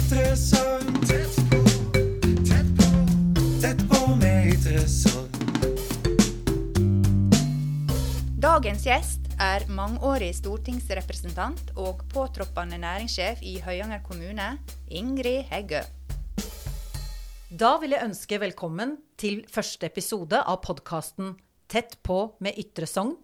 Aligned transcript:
Tett 0.00 1.36
på, 1.50 1.58
tett 2.48 2.70
på, 2.76 2.86
tett 3.60 3.80
på 3.88 4.16
med 4.16 4.46
interessant. 4.46 5.36
Dagens 8.40 8.86
gjest 8.86 9.28
er 9.36 9.66
mangeårig 9.68 10.30
stortingsrepresentant 10.38 11.74
og 11.76 12.00
påtroppende 12.14 12.78
næringssjef 12.80 13.44
i 13.44 13.58
Høyanger 13.60 14.00
kommune, 14.06 14.48
Ingrid 14.88 15.44
Heggø. 15.52 15.84
Da 17.52 17.74
vil 17.82 17.92
jeg 17.92 18.08
ønske 18.08 18.40
velkommen 18.40 18.96
til 19.20 19.44
første 19.52 19.92
episode 19.92 20.40
av 20.40 20.62
podkasten 20.64 21.36
Tett 21.68 22.00
på 22.00 22.22
med 22.40 22.56
Ytre 22.56 22.88
Sogn. 22.88 23.18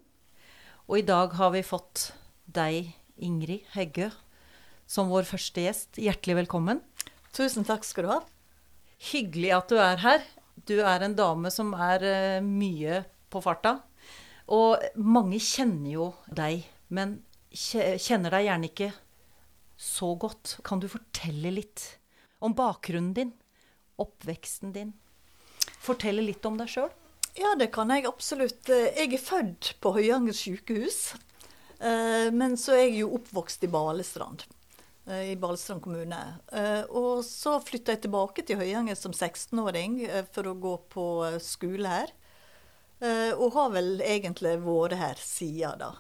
Og 0.92 1.00
i 1.00 1.08
dag 1.08 1.32
har 1.40 1.56
vi 1.56 1.64
fått 1.64 2.10
deg, 2.44 2.92
Ingrid 3.16 3.64
Heggø, 3.72 4.12
som 4.86 5.10
vår 5.10 5.26
første 5.28 5.64
gjest. 5.64 5.98
Hjertelig 6.00 6.36
velkommen. 6.44 6.80
Tusen 7.36 7.66
takk 7.68 7.84
skal 7.86 8.06
du 8.06 8.12
ha. 8.14 8.20
Hyggelig 9.10 9.52
at 9.56 9.72
du 9.72 9.78
er 9.82 10.00
her. 10.02 10.24
Du 10.66 10.78
er 10.80 11.04
en 11.04 11.16
dame 11.18 11.50
som 11.52 11.74
er 11.76 12.04
eh, 12.06 12.40
mye 12.44 13.02
på 13.32 13.42
farta. 13.44 13.78
Og 14.52 14.78
mange 14.96 15.40
kjenner 15.42 15.90
jo 15.96 16.06
deg, 16.30 16.62
men 16.94 17.18
kjenner 17.56 18.30
deg 18.36 18.46
gjerne 18.46 18.70
ikke 18.70 18.90
så 19.76 20.12
godt. 20.22 20.56
Kan 20.64 20.80
du 20.80 20.86
fortelle 20.88 21.50
litt 21.52 21.88
om 22.44 22.54
bakgrunnen 22.56 23.12
din? 23.16 23.34
Oppveksten 24.00 24.72
din? 24.76 24.94
Fortelle 25.82 26.22
litt 26.24 26.44
om 26.48 26.56
deg 26.60 26.70
sjøl? 26.72 26.90
Ja, 27.36 27.50
det 27.58 27.68
kan 27.74 27.90
jeg 27.92 28.06
absolutt. 28.08 28.70
Eh, 28.72 28.94
Jeg 28.96 29.18
er 29.18 29.20
født 29.26 29.74
på 29.84 29.92
Høyanger 29.98 30.32
sykehus. 30.36 31.16
eh, 31.80 32.30
Men 32.32 32.56
så 32.56 32.72
er 32.78 32.86
jeg 32.86 33.00
jo 33.02 33.10
oppvokst 33.18 33.66
i 33.66 33.68
Balestrand. 33.68 34.46
Eh, 35.06 35.32
I 35.32 35.36
Balestrand 35.36 35.82
kommune. 35.84 36.20
Eh, 36.52 36.82
Og 36.88 37.24
så 37.24 37.56
flytta 37.64 37.94
jeg 37.94 38.06
tilbake 38.06 38.44
til 38.46 38.60
Høyanger 38.60 38.98
som 38.98 39.14
16-åring 39.14 40.00
eh, 40.06 40.24
for 40.32 40.50
å 40.50 40.56
gå 40.58 40.74
på 40.92 41.06
skole 41.42 41.92
her. 41.98 42.16
Og 43.36 43.50
har 43.52 43.74
vel 43.74 43.98
egentlig 44.00 44.54
vært 44.64 44.94
her 44.96 45.18
siden 45.20 45.82
da. 45.82 45.90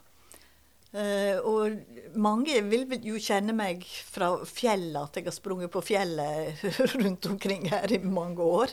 Og 1.44 2.14
mange 2.16 2.54
vil 2.64 2.86
jo 3.04 3.18
kjenne 3.20 3.52
meg 3.52 3.82
fra 3.84 4.30
fjellet, 4.48 4.96
at 5.02 5.18
jeg 5.20 5.26
har 5.26 5.36
sprunget 5.36 5.74
på 5.74 5.82
fjellet 5.84 6.64
rundt 7.02 7.28
omkring 7.28 7.68
her 7.68 7.92
i 7.92 7.98
mange 8.00 8.40
år. 8.40 8.72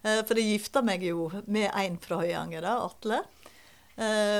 For 0.00 0.40
jeg 0.40 0.54
gifta 0.54 0.80
meg 0.80 1.04
jo 1.04 1.28
med 1.44 1.68
en 1.68 2.00
fra 2.00 2.22
Høyanger, 2.22 2.64
da, 2.64 2.78
Atle. 2.86 3.20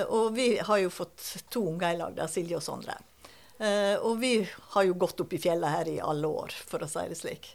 Og 0.09 0.33
vi 0.33 0.55
har 0.57 0.81
jo 0.87 0.97
fått 1.03 1.21
to 1.53 1.67
unger 1.69 1.99
i 1.99 2.01
lag, 2.01 2.25
Silje 2.33 2.63
og 2.63 2.65
Sondre. 2.65 2.97
Eh, 3.59 3.97
og 3.99 4.21
vi 4.23 4.33
har 4.75 4.87
jo 4.87 4.97
gått 4.99 5.21
opp 5.25 5.35
i 5.35 5.41
fjellet 5.43 5.75
her 5.75 5.91
i 5.91 5.99
alle 6.01 6.31
år, 6.31 6.55
for 6.71 6.85
å 6.85 6.91
si 6.91 7.05
det 7.11 7.19
slik. 7.19 7.51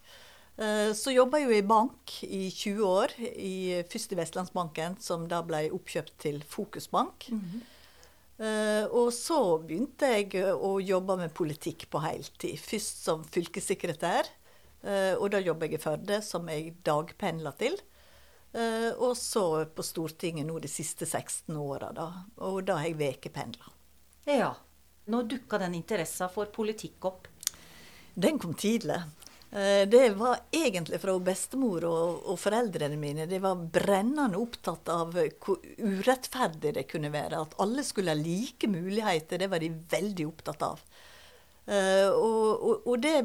Eh, 0.58 0.92
så 0.94 1.14
jobba 1.14 1.40
jeg 1.40 1.48
jo 1.48 1.56
i 1.58 1.68
bank 1.68 2.18
i 2.28 2.44
20 2.52 2.84
år, 2.86 3.14
i, 3.20 3.56
først 3.90 4.14
i 4.14 4.20
Vestlandsbanken, 4.20 5.00
som 5.02 5.30
da 5.32 5.40
ble 5.46 5.70
oppkjøpt 5.74 6.18
til 6.26 6.44
Fokusbank. 6.48 7.30
Eh, 8.44 8.86
og 8.90 9.14
så 9.16 9.40
begynte 9.64 10.10
jeg 10.10 10.44
å 10.54 10.76
jobbe 10.82 11.18
med 11.22 11.34
politikk 11.38 11.88
på 11.94 12.02
heltid. 12.04 12.60
Først 12.60 13.04
som 13.08 13.24
fylkessekretær, 13.24 14.30
eh, 14.84 15.14
og 15.16 15.32
da 15.32 15.42
jobber 15.42 15.70
jeg 15.70 15.80
i 15.80 15.84
Førde, 15.84 16.22
som 16.26 16.50
jeg 16.52 16.76
dagpendler 16.84 17.56
til. 17.62 17.80
Eh, 18.54 18.92
og 19.02 19.16
så 19.18 19.66
på 19.74 19.86
Stortinget 19.86 20.46
nå 20.46 20.60
de 20.62 20.70
siste 20.70 21.08
16 21.08 21.56
åra, 21.58 21.90
da. 21.96 22.10
Og 22.46 22.62
da 22.68 22.78
har 22.82 22.92
jeg 22.92 23.18
ukependla. 23.18 23.72
Ja. 24.30 24.54
Når 25.06 25.24
dukka 25.34 25.60
den 25.60 25.76
interessa 25.76 26.30
for 26.32 26.46
politikk 26.54 27.06
opp? 27.10 27.28
Den 28.14 28.40
kom 28.40 28.54
tidlig. 28.54 29.02
Eh, 29.52 29.84
Det 29.90 30.10
var 30.16 30.40
egentlig 30.52 31.00
fra 31.02 31.16
bestemor 31.20 31.84
og, 31.90 32.22
og 32.32 32.40
foreldrene 32.40 32.98
mine. 32.98 33.26
De 33.30 33.40
var 33.44 33.56
brennende 33.74 34.40
opptatt 34.40 34.90
av 34.90 35.12
hvor 35.14 35.60
urettferdig 35.78 36.74
det 36.78 36.88
kunne 36.90 37.12
være. 37.14 37.42
At 37.42 37.58
alle 37.62 37.84
skulle 37.84 38.14
ha 38.16 38.18
like 38.20 38.68
muligheter. 38.72 39.44
Det 39.44 39.50
var 39.52 39.60
de 39.60 39.70
veldig 39.98 40.28
opptatt 40.32 40.66
av. 40.72 40.82
Eh, 41.68 42.10
Og, 42.10 42.64
og, 42.64 42.88
og 42.88 42.98
det, 43.04 43.18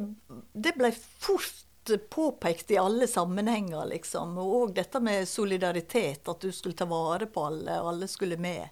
det 0.52 0.74
ble 0.78 0.92
fort 0.96 1.64
påpekt 2.12 2.70
i 2.74 2.76
alle 2.76 3.06
sammenhenger, 3.08 3.86
liksom. 3.88 4.34
Og 4.42 4.54
òg 4.58 4.74
dette 4.76 5.00
med 5.00 5.28
solidaritet. 5.28 6.28
At 6.28 6.40
du 6.44 6.50
skulle 6.52 6.76
ta 6.76 6.84
vare 6.90 7.26
på 7.32 7.46
alle, 7.48 7.78
og 7.80 7.94
alle 7.94 8.08
skulle 8.12 8.36
med. 8.36 8.68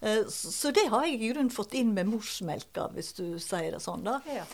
Eh, 0.00 0.24
Så 0.30 0.70
det 0.74 0.86
har 0.92 1.04
jeg 1.06 1.18
i 1.20 1.28
grunnen 1.32 1.50
fått 1.50 1.74
inn 1.74 1.92
med 1.94 2.06
morsmelka, 2.06 2.88
hvis 2.94 3.12
du 3.18 3.38
sier 3.42 3.72
det 3.74 3.80
sånn. 3.82 4.04
da. 4.06 4.20
Ja. 4.30 4.44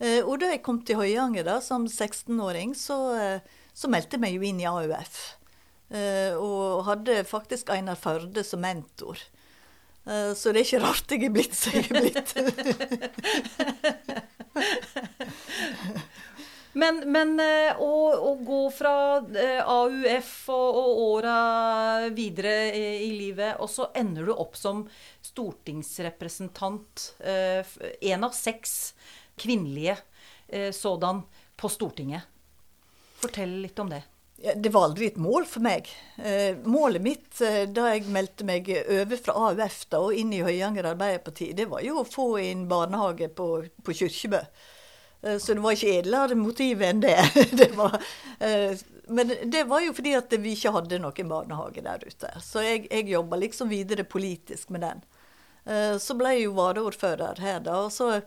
Eh, 0.00 0.22
og 0.24 0.40
da 0.40 0.46
jeg 0.50 0.62
kom 0.62 0.82
til 0.82 0.96
Høyanger 0.96 1.44
da, 1.44 1.60
som 1.60 1.86
16-åring, 1.86 2.74
så, 2.74 2.96
eh, 3.20 3.40
så 3.74 3.88
meldte 3.92 4.16
jeg 4.16 4.20
meg 4.24 4.34
jo 4.34 4.42
inn 4.42 4.60
i 4.60 4.64
AUF. 4.70 5.36
Og 5.94 6.84
hadde 6.88 7.20
faktisk 7.28 7.68
Einar 7.70 7.94
Førde 8.00 8.42
som 8.42 8.60
mentor. 8.64 9.18
Så 10.04 10.50
det 10.52 10.60
er 10.60 10.64
ikke 10.64 10.80
rart 10.82 11.12
jeg 11.12 11.22
er 11.24 11.30
blitt 11.30 11.54
som 11.54 11.72
jeg 11.72 11.84
er 11.86 12.00
blitt. 12.02 12.34
Men, 16.74 17.02
men 17.14 17.36
eh, 17.40 17.78
å, 17.78 17.92
å 18.18 18.32
gå 18.42 18.62
fra 18.74 18.94
eh, 19.22 19.60
AUF 19.62 20.30
og, 20.54 20.78
og 20.80 21.02
åra 21.04 21.36
videre 22.14 22.54
i, 22.74 22.86
i 23.06 23.10
livet, 23.14 23.60
og 23.62 23.70
så 23.70 23.90
ender 23.94 24.26
du 24.26 24.34
opp 24.34 24.58
som 24.58 24.82
stortingsrepresentant. 25.22 27.14
én 27.24 28.26
av 28.26 28.34
seks 28.36 28.94
kvinnelige 29.36 29.96
eh, 30.48 30.72
sådan 30.72 31.22
på 31.56 31.68
Stortinget. 31.68 32.22
Fortell 33.16 33.60
litt 33.60 33.78
om 33.78 33.90
det. 33.90 34.02
Det 34.56 34.68
var 34.68 34.88
aldri 34.88 35.06
et 35.06 35.16
mål 35.16 35.46
for 35.48 35.64
meg. 35.64 35.88
Eh, 36.18 36.58
målet 36.68 37.02
mitt 37.02 37.40
eh, 37.40 37.64
da 37.70 37.88
jeg 37.92 38.10
meldte 38.12 38.46
meg 38.46 38.68
over 38.82 39.20
fra 39.20 39.36
AUF 39.48 39.84
da, 39.88 40.02
og 40.02 40.18
inn 40.18 40.34
i 40.34 40.42
Høyanger 40.44 40.90
Arbeiderparti, 40.90 41.52
det 41.56 41.68
var 41.70 41.84
jo 41.86 42.00
å 42.02 42.08
få 42.08 42.28
inn 42.42 42.66
barnehage 42.68 43.30
på, 43.36 43.48
på 43.84 43.96
Kyrkjebø. 44.02 44.42
Eh, 45.24 45.38
Så 45.38 45.54
det 45.54 45.60
var 45.64 45.72
ikke 45.76 45.98
edlere 46.00 46.36
motiv 46.38 46.82
enn 46.84 47.00
det. 47.00 47.16
det 47.60 47.70
var, 47.76 47.96
eh, 48.38 48.76
men 49.08 49.32
det 49.44 49.64
var 49.68 49.84
jo 49.84 49.92
fordi 49.96 50.14
at 50.18 50.32
vi 50.40 50.54
ikke 50.56 50.72
hadde 50.76 51.00
noen 51.02 51.28
barnehage 51.30 51.84
der 51.84 52.04
ute. 52.06 52.32
Så 52.44 52.62
jeg, 52.64 52.86
jeg 52.90 53.08
jobba 53.12 53.40
liksom 53.40 53.72
videre 53.72 54.04
politisk 54.04 54.72
med 54.74 54.84
den. 54.86 55.04
Eh, 55.64 55.94
Så 55.98 56.16
ble 56.18 56.36
jeg 56.36 56.46
jo 56.48 56.56
varaordfører 56.58 57.40
her, 57.40 57.60
da. 57.64 57.86
så 57.90 58.18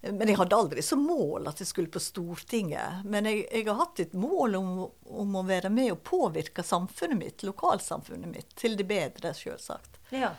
men 0.00 0.30
jeg 0.30 0.36
hadde 0.38 0.54
aldri 0.54 0.82
som 0.86 1.00
mål 1.02 1.48
at 1.50 1.58
jeg 1.58 1.66
skulle 1.66 1.90
på 1.90 1.98
Stortinget. 1.98 3.00
Men 3.02 3.26
jeg, 3.26 3.40
jeg 3.50 3.64
har 3.66 3.80
hatt 3.80 3.98
et 3.98 4.12
mål 4.14 4.54
om, 4.54 4.68
om 5.10 5.32
å 5.34 5.42
være 5.42 5.72
med 5.74 5.90
og 5.90 6.04
påvirke 6.06 6.62
samfunnet 6.62 7.18
mitt, 7.18 7.42
lokalsamfunnet 7.42 8.30
mitt, 8.30 8.52
til 8.54 8.76
det 8.78 8.86
bedre, 8.86 9.32
selvsagt. 9.34 9.98
Ja. 10.14 10.30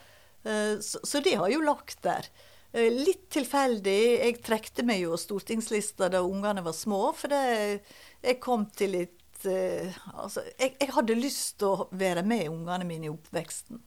Så, 0.80 1.02
så 1.04 1.20
det 1.20 1.36
har 1.36 1.52
jeg 1.52 1.60
jo 1.60 1.66
lagt 1.68 2.00
der. 2.08 2.30
Eh, 2.72 2.92
Litt 2.94 3.30
tilfeldig. 3.34 4.00
Jeg 4.24 4.42
trekte 4.46 4.86
meg 4.86 5.02
jo 5.04 5.18
stortingslista 5.18 6.10
da 6.14 6.22
ungene 6.26 6.64
var 6.66 6.76
små, 6.78 7.10
for 7.18 7.32
det, 7.34 7.82
jeg 8.22 8.40
kom 8.44 8.68
til 8.78 8.94
litt 8.98 9.46
eh, 9.50 9.96
Altså, 10.14 10.44
jeg, 10.60 10.76
jeg 10.78 10.94
hadde 10.94 11.18
lyst 11.18 11.58
til 11.62 11.72
å 11.74 11.88
være 11.98 12.26
med 12.28 12.50
ungene 12.52 12.88
mine 12.88 13.10
i 13.10 13.14
oppveksten. 13.14 13.82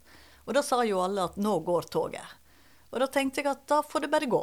Og 0.46 0.56
da 0.56 0.64
sa 0.66 0.80
jo 0.86 1.02
alle 1.04 1.28
at 1.28 1.38
nå 1.38 1.58
går 1.62 1.86
toget. 1.92 2.38
Og 2.90 2.98
da 3.00 3.06
tenkte 3.08 3.40
jeg 3.40 3.52
at 3.52 3.62
da 3.70 3.80
får 3.86 4.04
det 4.04 4.10
bare 4.12 4.30
gå. 4.30 4.42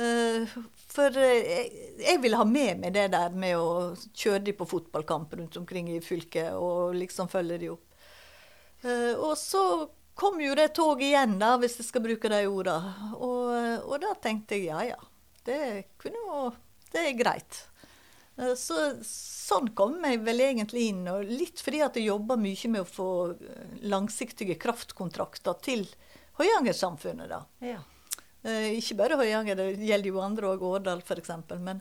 Eh, 0.00 0.56
For 0.96 1.12
jeg, 1.20 2.16
ville 2.22 2.40
ha 2.40 2.46
med 2.48 2.80
meg 2.80 2.94
det 2.96 3.10
der 3.12 3.36
med 3.36 3.58
å 3.60 3.92
kjøre 4.16 4.46
de 4.46 4.56
på 4.56 4.68
fotballkamp 4.70 5.34
rundt 5.36 5.60
omkring 5.60 5.90
i 5.92 6.00
fylket 6.04 6.56
og 6.56 6.96
liksom 6.96 7.28
følge 7.28 7.60
de 7.60 7.70
opp. 7.74 7.82
Og 8.86 9.32
så 9.40 9.60
kom 10.16 10.40
jo 10.40 10.54
det 10.56 10.70
toget 10.76 11.10
igjen, 11.10 11.36
da, 11.40 11.54
hvis 11.60 11.78
jeg 11.80 11.88
skal 11.90 12.04
bruke 12.04 12.30
de 12.32 12.42
orda. 12.48 12.76
Og, 13.20 13.52
og 13.84 13.96
da 14.02 14.14
tenkte 14.24 14.56
jeg 14.58 14.70
ja 14.70 14.82
ja, 14.94 15.00
det 15.46 15.58
kunne 16.00 16.52
Det 16.92 17.02
er 17.10 17.18
greit. 17.18 17.58
Eh, 18.38 18.54
Så, 18.56 18.76
sånn 19.06 19.70
kom 19.76 19.98
jeg 20.04 20.22
vel 20.24 20.40
egentlig 20.44 20.88
inn, 20.90 21.04
og 21.12 21.24
litt 21.28 21.60
fordi 21.62 21.82
at 21.84 21.96
jeg 21.96 22.08
jobba 22.10 22.36
mye 22.40 22.72
med 22.72 22.82
å 22.84 22.88
få 22.88 23.08
eh, 23.34 23.76
langsiktige 23.92 24.56
kraftkontrakter 24.60 25.56
til 25.64 25.86
Høyanger-samfunnet, 26.40 27.30
da. 27.32 27.44
ja. 27.64 27.82
Eh, 28.46 28.76
ikke 28.78 28.94
bare 29.00 29.16
Høyanger, 29.18 29.56
det 29.58 29.86
gjelder 29.88 30.12
jo 30.12 30.20
andre 30.22 30.50
òg, 30.52 30.62
Årdal 30.62 31.00
f.eks. 31.02 31.32
Men 31.58 31.80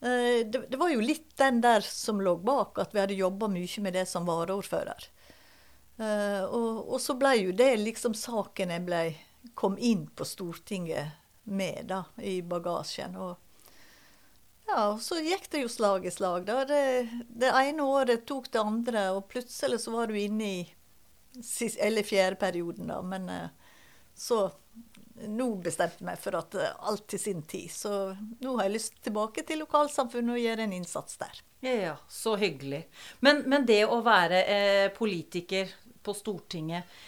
eh, 0.00 0.40
det, 0.48 0.64
det 0.72 0.78
var 0.80 0.90
jo 0.90 1.04
litt 1.04 1.28
den 1.38 1.60
der 1.62 1.84
som 1.86 2.20
lå 2.24 2.32
bak, 2.42 2.80
at 2.82 2.94
vi 2.96 3.02
hadde 3.02 3.18
jobba 3.18 3.46
mye 3.52 3.84
med 3.84 3.94
det 3.94 4.06
som 4.10 4.26
varaordfører. 4.26 5.06
Eh, 6.00 6.44
og, 6.44 6.88
og 6.94 7.00
så 7.02 7.16
ble 7.20 7.34
jo 7.42 7.52
det 7.56 7.74
liksom 7.82 8.16
saken 8.16 8.72
jeg 8.72 8.86
ble, 8.86 9.02
kom 9.58 9.76
inn 9.76 10.06
på 10.16 10.24
Stortinget 10.24 11.18
med, 11.50 11.90
da, 11.90 12.04
i 12.24 12.40
bagasjen. 12.46 13.16
Og 13.20 13.36
ja, 14.70 14.92
og 14.92 15.00
så 15.02 15.18
gikk 15.20 15.48
det 15.50 15.64
jo 15.64 15.72
slag 15.72 16.06
i 16.06 16.12
slag, 16.14 16.46
da. 16.48 16.62
Det, 16.64 16.82
det 17.42 17.50
ene 17.50 17.84
året 17.84 18.24
tok 18.28 18.48
det 18.52 18.62
andre, 18.62 19.08
og 19.16 19.26
plutselig 19.32 19.80
så 19.82 19.96
var 19.96 20.08
du 20.08 20.16
inne 20.20 20.50
i 20.60 20.60
sist, 21.42 21.78
eller 21.82 22.06
fjerde 22.06 22.38
perioden, 22.40 22.88
da. 22.92 23.00
Men 23.02 23.28
eh, 23.28 23.74
så 24.14 24.46
nå 25.20 25.46
bestemte 25.60 26.00
jeg 26.00 26.06
meg 26.06 26.20
for 26.22 26.38
at 26.38 26.56
eh, 26.56 26.72
alt 26.88 27.06
til 27.10 27.20
sin 27.20 27.42
tid. 27.50 27.68
Så 27.74 27.92
nå 28.40 28.56
har 28.56 28.68
jeg 28.68 28.76
lyst 28.78 29.00
tilbake 29.04 29.44
til 29.44 29.60
lokalsamfunnet 29.64 30.36
og 30.36 30.42
gjøre 30.44 30.64
en 30.64 30.76
innsats 30.78 31.20
der. 31.20 31.44
Ja, 31.66 31.96
så 32.08 32.38
hyggelig. 32.40 32.86
Men, 33.20 33.42
men 33.50 33.66
det 33.68 33.82
å 33.84 34.00
være 34.06 34.44
eh, 34.48 34.86
politiker 34.96 35.74
på 36.04 36.14
Stortinget 36.16 37.00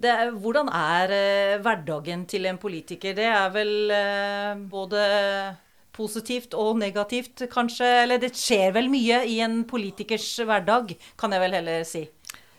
det 0.00 0.12
Hvordan 0.40 0.70
er 0.72 1.12
eh, 1.12 1.56
hverdagen 1.60 2.24
til 2.28 2.48
en 2.48 2.58
politiker? 2.60 3.12
Det 3.16 3.26
er 3.28 3.50
vel 3.52 3.92
eh, 3.92 4.62
både 4.70 5.02
positivt 5.96 6.54
og 6.56 6.78
negativt, 6.80 7.44
kanskje? 7.52 7.88
Eller 8.04 8.22
det 8.22 8.32
skjer 8.38 8.72
vel 8.76 8.88
mye 8.92 9.24
i 9.28 9.40
en 9.44 9.62
politikers 9.68 10.32
hverdag, 10.46 10.94
kan 11.20 11.36
jeg 11.36 11.44
vel 11.44 11.58
heller 11.58 11.84
si. 11.88 12.06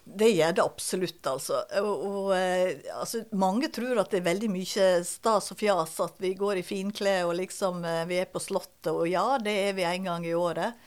Det 0.02 0.28
gjør 0.34 0.54
det 0.58 0.64
absolutt, 0.64 1.22
altså. 1.30 1.62
Og, 1.82 2.06
og 2.10 2.32
eh, 2.36 2.82
altså, 2.94 3.24
mange 3.38 3.72
tror 3.74 4.02
at 4.02 4.14
det 4.14 4.22
er 4.22 4.28
veldig 4.28 4.50
mye 4.52 4.90
stas 5.08 5.52
og 5.54 5.60
fjas 5.62 5.96
at 6.04 6.22
vi 6.22 6.34
går 6.38 6.60
i 6.62 6.66
finklær 6.66 7.30
og 7.30 7.38
liksom 7.40 7.86
eh, 7.88 8.04
vi 8.10 8.20
er 8.22 8.30
på 8.30 8.42
Slottet. 8.44 8.92
Og 8.92 9.08
ja, 9.10 9.26
det 9.42 9.56
er 9.70 9.78
vi 9.78 9.88
en 9.88 10.10
gang 10.12 10.28
i 10.28 10.36
året. 10.38 10.78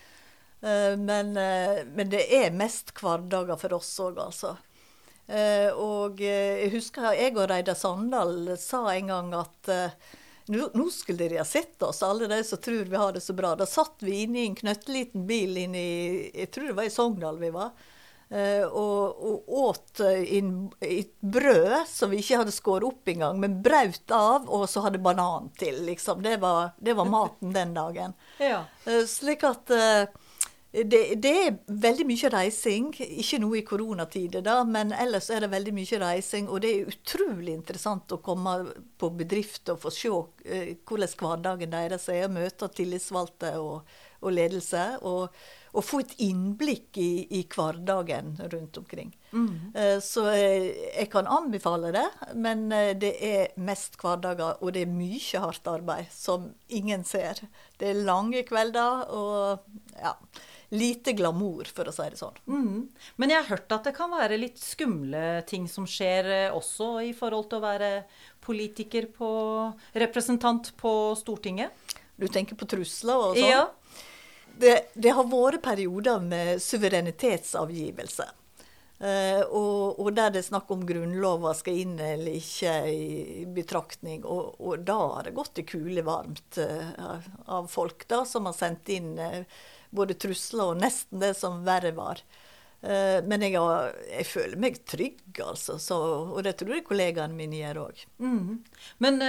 Eh, 0.63 0.95
men, 1.01 1.35
men 1.35 2.15
det 2.15 2.29
er 2.39 2.55
mest 2.55 2.95
hverdager 3.01 3.59
for 3.59 3.79
oss 3.81 3.91
òg, 4.05 4.23
altså. 4.29 4.55
Eh, 5.27 5.71
og 5.73 6.21
eh, 6.21 6.67
jeg 6.67 6.75
husker 6.75 7.15
jeg 7.17 7.33
og 7.33 7.49
Reidar 7.49 7.79
Sandal 7.79 8.53
sa 8.61 8.83
en 8.93 9.09
gang 9.09 9.33
at 9.39 9.71
eh, 9.73 9.97
nå, 10.53 10.69
skulle 10.93 11.31
de 11.31 11.41
ha 11.41 11.47
sett 11.49 11.81
oss, 11.83 12.03
alle 12.05 12.29
de 12.29 12.43
som 12.45 12.61
tror 12.61 12.85
vi 12.91 13.01
har 13.01 13.17
det 13.17 13.25
så 13.25 13.37
bra. 13.37 13.55
Da 13.57 13.65
satt 13.69 14.05
vi 14.05 14.25
inne 14.27 14.43
i 14.43 14.47
en 14.51 14.59
knøtteliten 14.59 15.25
bil 15.29 15.57
inne 15.65 15.81
i 15.81 16.31
Jeg 16.35 16.51
tror 16.53 16.69
det 16.69 16.79
var 16.79 16.89
i 16.89 16.93
Sogndal 16.93 17.41
vi 17.41 17.53
var. 17.55 17.73
og, 18.35 19.25
og 19.25 19.49
åt 19.49 20.01
inn, 20.27 20.69
et 20.81 21.13
brød 21.21 21.87
som 21.89 22.11
vi 22.11 22.19
ikke 22.21 22.43
hadde 22.43 22.53
skåret 22.53 22.85
opp 22.89 23.09
engang, 23.09 23.39
men 23.41 23.57
braut 23.63 24.11
av, 24.13 24.49
og 24.49 24.67
så 24.69 24.83
hadde 24.85 25.01
banan 25.01 25.49
til. 25.61 25.81
liksom. 25.87 26.21
Det 26.25 26.37
var, 26.43 26.75
det 26.77 26.97
var 26.99 27.09
maten 27.09 27.57
den 27.57 27.73
dagen. 27.77 28.13
Ja. 28.51 28.65
Slik 29.09 29.47
at 29.49 29.73
det, 30.83 31.01
det 31.23 31.33
er 31.39 31.59
veldig 31.71 32.07
mye 32.09 32.31
reising. 32.35 32.89
Ikke 32.99 33.39
nå 33.39 33.51
i 33.55 33.65
koronatider, 33.67 34.43
da, 34.43 34.57
men 34.67 34.91
ellers 34.91 35.31
er 35.31 35.45
det 35.45 35.53
veldig 35.53 35.75
mye 35.77 36.01
reising. 36.03 36.49
Og 36.51 36.65
det 36.65 36.73
er 36.73 36.89
utrolig 36.91 37.55
interessant 37.55 38.15
å 38.15 38.23
komme 38.25 38.57
på 38.99 39.13
bedrift 39.15 39.71
og 39.71 39.85
få 39.85 39.93
se 39.95 40.11
eh, 40.45 40.73
hvordan 40.83 41.19
hverdagen 41.21 41.75
deres 41.75 42.09
er. 42.11 42.27
Møte 42.33 42.71
tillitsvalgte 42.75 43.53
og, 43.63 43.85
og 44.25 44.35
ledelse. 44.35 44.87
Og, 45.07 45.29
og 45.75 45.83
få 45.83 46.01
et 46.03 46.15
innblikk 46.23 46.99
i, 47.03 47.27
i 47.39 47.43
hverdagen 47.51 48.35
rundt 48.43 48.79
omkring. 48.79 49.13
Mm. 49.35 49.75
Så 50.03 50.27
eh, 50.31 50.69
jeg 50.95 51.09
kan 51.11 51.31
anbefale 51.31 51.91
det, 51.95 52.07
men 52.39 52.67
eh, 52.75 52.93
det 52.99 53.13
er 53.27 53.55
mest 53.63 53.99
hverdager, 54.03 54.59
og 54.63 54.75
det 54.75 54.85
er 54.85 54.95
mye 54.95 55.45
hardt 55.47 55.71
arbeid 55.71 56.11
som 56.15 56.51
ingen 56.67 57.07
ser. 57.07 57.43
Det 57.79 57.91
er 57.91 58.05
lange 58.07 58.43
kvelder 58.47 59.07
og 59.15 59.65
ja, 59.99 60.15
lite 60.75 61.15
glamour, 61.17 61.69
for 61.71 61.89
å 61.89 61.95
si 61.95 62.07
det 62.11 62.19
sånn. 62.19 62.37
Mm. 62.51 62.79
Men 63.21 63.33
jeg 63.33 63.41
har 63.41 63.51
hørt 63.55 63.75
at 63.77 63.89
det 63.89 63.95
kan 63.97 64.13
være 64.13 64.39
litt 64.41 64.61
skumle 64.61 65.43
ting 65.49 65.69
som 65.71 65.87
skjer 65.89 66.31
eh, 66.35 66.55
også 66.55 66.91
i 67.07 67.13
forhold 67.17 67.49
til 67.51 67.61
å 67.61 67.65
være 67.65 67.91
politiker 68.45 69.09
på 69.15 69.31
Representant 70.03 70.73
på 70.81 70.93
Stortinget. 71.19 71.95
Du 72.17 72.27
tenker 72.29 72.59
på 72.59 72.69
trusler 72.71 73.31
og 73.31 73.39
sånn? 73.39 73.51
Ja. 73.51 73.65
Det, 74.55 74.75
det 74.95 75.15
har 75.17 75.27
vært 75.27 75.65
perioder 75.65 76.23
med 76.23 76.63
suverenitetsavgivelse. 76.63 78.29
Eh, 79.05 79.43
og, 79.53 79.99
og 80.01 80.15
der 80.17 80.31
det 80.33 80.41
er 80.41 80.47
snakk 80.47 80.71
om 80.73 80.85
grunnloven 80.89 81.57
skal 81.59 81.81
inn 81.83 81.99
eller 82.01 82.39
ikke 82.39 82.73
i 82.89 83.45
betraktning. 83.57 84.25
Og, 84.25 84.55
og 84.61 84.87
da 84.87 84.97
har 85.03 85.29
det 85.29 85.35
gått 85.37 85.61
i 85.61 85.67
kule 85.69 86.05
varmt 86.07 86.59
eh, 86.63 87.05
av 87.45 87.69
folk 87.73 88.07
da, 88.09 88.23
som 88.29 88.49
har 88.49 88.57
sendt 88.57 88.89
inn 88.95 89.19
eh, 89.21 89.45
både 89.95 90.17
trusler 90.17 90.73
og 90.73 90.81
nesten 90.81 91.21
det 91.21 91.35
som 91.39 91.63
verre 91.67 91.93
var. 91.97 92.25
Men 92.85 93.41
jeg, 93.41 93.55
har, 93.57 93.95
jeg 94.11 94.27
føler 94.29 94.59
meg 94.61 94.75
trygg, 94.85 95.39
altså. 95.41 95.79
Så, 95.81 95.97
og 96.37 96.43
det 96.45 96.51
tror 96.61 96.75
jeg 96.75 96.83
kollegaene 96.85 97.33
mine 97.33 97.57
gjør 97.57 97.79
òg. 97.87 98.03
Mm. 98.21 98.59
Men 99.01 99.25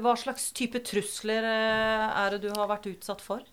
hva 0.00 0.14
slags 0.16 0.46
type 0.56 0.80
trusler 0.88 1.44
er 1.44 2.32
det 2.32 2.38
du 2.46 2.48
har 2.54 2.70
vært 2.70 2.88
utsatt 2.88 3.20
for? 3.20 3.44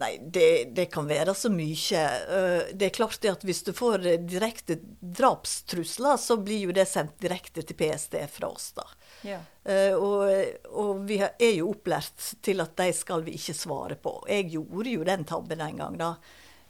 Nei, 0.00 0.16
det, 0.18 0.72
det 0.74 0.86
kan 0.90 1.06
være 1.06 1.34
så 1.36 1.50
mye. 1.52 2.02
Eh, 2.02 2.70
Det 2.74 2.86
er 2.88 2.94
klart 2.96 3.24
at 3.28 3.44
hvis 3.44 3.60
du 3.66 3.72
får 3.76 4.06
eh, 4.08 4.20
direkte 4.24 4.78
drapstrusler, 5.18 6.16
så 6.18 6.36
blir 6.40 6.64
jo 6.68 6.74
det 6.74 6.86
sendt 6.88 7.18
direkte 7.22 7.62
til 7.62 7.76
PST 7.78 8.16
fra 8.32 8.48
oss, 8.50 8.70
da. 8.76 8.86
Ja. 9.28 9.40
Eh, 9.62 9.92
Og, 9.94 10.24
og 10.72 11.04
vi 11.08 11.20
er 11.22 11.52
jo 11.58 11.70
opplært 11.74 12.32
til 12.42 12.64
at 12.64 12.74
de 12.80 12.88
skal 12.96 13.22
vi 13.26 13.36
ikke 13.38 13.54
svare 13.56 13.96
på. 14.00 14.16
Jeg 14.30 14.50
gjorde 14.56 14.96
jo 14.96 15.04
den 15.06 15.24
tabben 15.28 15.60
en 15.64 15.82
gang, 15.84 15.98
da. 16.00 16.14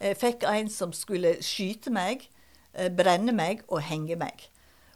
Jeg 0.03 0.19
fikk 0.21 0.43
en 0.51 0.69
som 0.69 0.93
skulle 0.93 1.37
skyte 1.41 1.93
meg, 1.95 2.27
brenne 2.99 3.31
meg 3.33 3.63
og 3.71 3.79
henge 3.87 4.17
meg. 4.19 4.49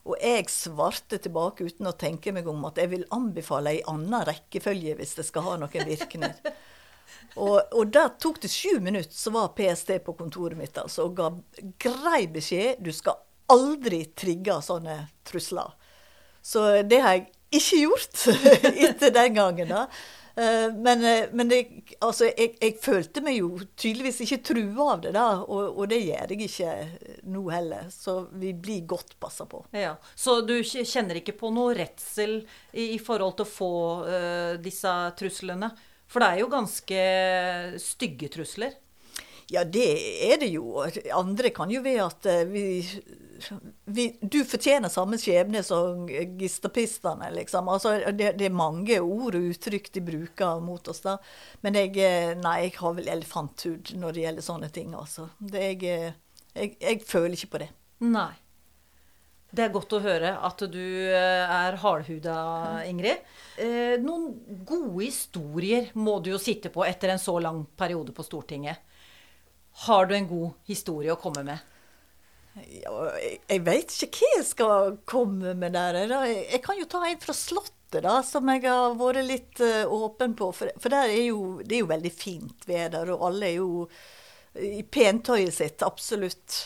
Og 0.08 0.16
jeg 0.24 0.48
svarte 0.50 1.20
tilbake 1.22 1.64
uten 1.68 1.86
å 1.86 1.94
tenke 1.96 2.32
meg 2.34 2.48
om 2.50 2.64
at 2.66 2.80
jeg 2.80 2.90
vil 2.90 3.04
anbefale 3.14 3.76
ei 3.76 3.82
anna 3.88 4.24
rekkefølge 4.26 4.96
hvis 4.98 5.14
det 5.20 5.26
skal 5.28 5.46
ha 5.46 5.54
noen 5.62 5.86
virkning. 5.86 6.34
Og, 7.36 7.56
og 7.72 7.92
der 7.94 8.12
tok 8.20 8.40
det 8.42 8.50
sju 8.50 8.78
minutter, 8.82 9.14
så 9.14 9.32
var 9.34 9.54
PST 9.56 9.94
på 10.04 10.14
kontoret 10.18 10.58
mitt 10.58 10.78
altså, 10.80 11.08
og 11.08 11.16
ga 11.18 11.30
grei 11.80 12.26
beskjed. 12.34 12.82
Du 12.84 12.92
skal 12.94 13.20
aldri 13.52 14.04
trigge 14.18 14.58
sånne 14.64 15.00
trusler. 15.28 15.74
Så 16.42 16.82
det 16.88 17.02
har 17.04 17.18
jeg 17.18 17.28
ikke 17.58 17.82
gjort 17.82 18.24
etter 18.88 19.12
den 19.14 19.36
gangen. 19.38 19.70
da. 19.72 19.86
Eh, 20.38 20.74
Men, 20.74 21.04
eh, 21.04 21.28
men 21.32 21.48
det, 21.48 21.66
altså, 22.00 22.28
jeg, 22.28 22.54
jeg 22.60 22.76
følte 22.82 23.22
meg 23.24 23.40
jo 23.40 23.48
tydeligvis 23.74 24.20
ikke 24.22 24.38
trua 24.52 24.84
av 24.92 25.00
det, 25.02 25.12
da, 25.16 25.26
og, 25.42 25.80
og 25.80 25.88
det 25.90 25.98
gjør 26.04 26.30
jeg 26.34 26.46
ikke 26.46 26.74
nå 27.32 27.42
heller. 27.50 27.88
Så 27.90 28.20
vi 28.38 28.52
blir 28.54 28.86
godt 28.86 29.16
passa 29.20 29.48
på. 29.50 29.64
Ja. 29.74 29.96
Så 30.14 30.40
du 30.46 30.54
kjenner 30.62 31.18
ikke 31.18 31.34
på 31.40 31.50
noe 31.54 31.74
redsel 31.78 32.38
i, 32.72 32.92
i 32.94 32.98
forhold 33.02 33.38
til 33.40 33.48
å 33.48 33.50
få 33.50 33.72
uh, 34.06 34.54
disse 34.62 34.94
truslene? 35.18 35.72
For 36.08 36.24
det 36.24 36.28
er 36.28 36.42
jo 36.42 36.52
ganske 36.52 37.00
stygge 37.82 38.30
trusler. 38.32 38.76
Ja, 39.48 39.64
det 39.64 39.86
er 40.28 40.36
det 40.40 40.50
jo. 40.52 40.76
Andre 41.16 41.50
kan 41.56 41.70
jo 41.72 41.80
være 41.84 42.04
at 42.04 42.26
eh, 42.28 42.42
vi, 42.52 42.64
vi 43.88 44.04
Du 44.20 44.42
fortjener 44.44 44.92
samme 44.92 45.16
skjebne 45.20 45.62
som 45.64 46.04
gistapistene, 46.08 47.30
liksom. 47.32 47.70
Altså, 47.72 47.94
det, 48.12 48.34
det 48.40 48.48
er 48.50 48.56
mange 48.56 49.00
ord 49.00 49.38
og 49.38 49.48
uttrykk 49.54 49.88
de 49.94 50.04
bruker 50.04 50.60
mot 50.64 50.92
oss, 50.92 51.00
da. 51.06 51.16
Men 51.64 51.80
jeg, 51.80 51.94
eh, 51.96 52.34
nei, 52.36 52.58
jeg 52.66 52.76
har 52.76 52.98
vel 52.98 53.08
elefanthud 53.14 53.94
når 53.96 54.16
det 54.16 54.26
gjelder 54.26 54.48
sånne 54.50 54.70
ting, 54.74 54.92
altså. 54.96 55.30
Det, 55.40 55.64
jeg, 55.64 55.80
eh, 55.96 56.44
jeg, 56.52 56.76
jeg 56.84 57.00
føler 57.08 57.38
ikke 57.38 57.54
på 57.56 57.64
det. 57.64 57.72
Nei. 58.04 58.34
Det 59.48 59.64
er 59.64 59.72
godt 59.72 59.94
å 59.96 60.02
høre 60.04 60.34
at 60.44 60.60
du 60.68 60.82
eh, 61.08 61.44
er 61.48 61.78
hardhuda, 61.80 62.36
Ingrid. 62.84 63.24
Eh, 63.56 63.96
Noen 64.02 64.60
gode 64.68 65.06
historier 65.06 65.88
må 65.96 66.18
du 66.20 66.34
jo 66.34 66.40
sitte 66.42 66.68
på 66.74 66.84
etter 66.84 67.14
en 67.14 67.22
så 67.22 67.38
lang 67.40 67.62
periode 67.78 68.12
på 68.12 68.26
Stortinget. 68.26 68.84
Har 69.86 70.08
du 70.08 70.14
en 70.18 70.28
god 70.28 70.68
historie 70.68 71.14
å 71.14 71.20
komme 71.20 71.46
med? 71.48 71.64
Ja, 72.58 72.92
jeg, 73.22 73.62
veit 73.64 73.94
ikke 73.94 74.20
hva 74.20 74.30
jeg 74.34 74.46
skal 74.50 74.94
komme 75.08 75.54
med 75.56 75.76
der. 75.78 76.02
Jeg, 76.28 76.60
kan 76.66 76.76
jo 76.76 76.88
ta 76.90 77.00
en 77.06 77.20
fra 77.22 77.32
Slottet, 77.36 78.02
da, 78.04 78.18
som 78.26 78.50
jeg 78.52 78.66
har 78.66 78.98
vært 79.00 79.24
litt 79.30 79.62
eh, 79.64 79.88
åpen 79.88 80.36
på. 80.36 80.50
For, 80.52 80.92
er 80.92 81.14
jo, 81.22 81.62
det 81.64 81.78
er 81.78 81.86
jo 81.86 81.92
veldig 81.94 82.12
fint 82.12 82.68
vær 82.68 83.00
og 83.14 83.30
alle 83.30 83.48
er 83.48 83.62
jo 83.62 83.86
i 84.60 84.82
pentøyet 84.84 85.54
sitt, 85.54 85.86
absolutt. 85.86 86.64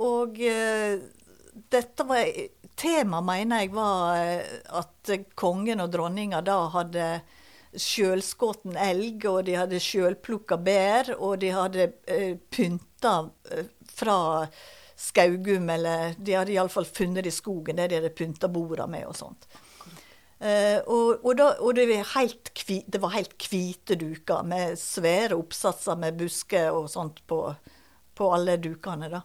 Og 0.00 0.38
dette 1.54 2.06
var 2.08 2.28
Tema 2.74 3.20
mener 3.22 3.62
jeg 3.62 3.70
var 3.70 4.16
eh, 4.18 4.60
at 4.74 5.10
kongen 5.38 5.82
og 5.84 5.92
dronninga 5.94 6.40
da 6.42 6.56
hadde 6.74 7.04
sjølskåten 7.78 8.76
elg, 8.78 9.24
og 9.30 9.44
de 9.46 9.56
hadde 9.58 9.82
sjølplukka 9.82 10.58
bær, 10.62 11.12
og 11.18 11.38
de 11.42 11.52
hadde 11.54 11.88
eh, 12.10 12.34
pynta 12.50 13.16
eh, 13.50 13.68
fra 13.94 14.16
Skaugum, 14.98 15.68
eller 15.74 16.14
de 16.18 16.36
hadde 16.38 16.54
iallfall 16.54 16.86
funnet 16.86 17.26
det 17.26 17.32
i 17.32 17.38
skogen, 17.38 17.78
det 17.78 17.90
de 17.90 18.00
hadde 18.00 18.14
pynta 18.14 18.50
borda 18.50 18.86
med 18.90 19.06
og 19.10 19.16
sånt. 19.18 19.48
Eh, 20.38 20.80
og, 20.90 21.22
og, 21.22 21.32
da, 21.38 21.50
og 21.62 21.74
det, 21.78 21.86
var 21.90 22.10
helt 22.16 22.50
kvi, 22.58 22.80
det 22.86 23.00
var 23.02 23.14
helt 23.14 23.34
hvite 23.50 23.98
duker 23.98 24.46
med 24.46 24.78
svære 24.78 25.38
oppsatser 25.38 25.98
med 25.98 26.18
busker 26.18 26.74
og 26.74 26.90
sånt 26.92 27.22
på, 27.30 27.40
på 28.14 28.32
alle 28.34 28.58
dukene. 28.62 29.10
da. 29.14 29.22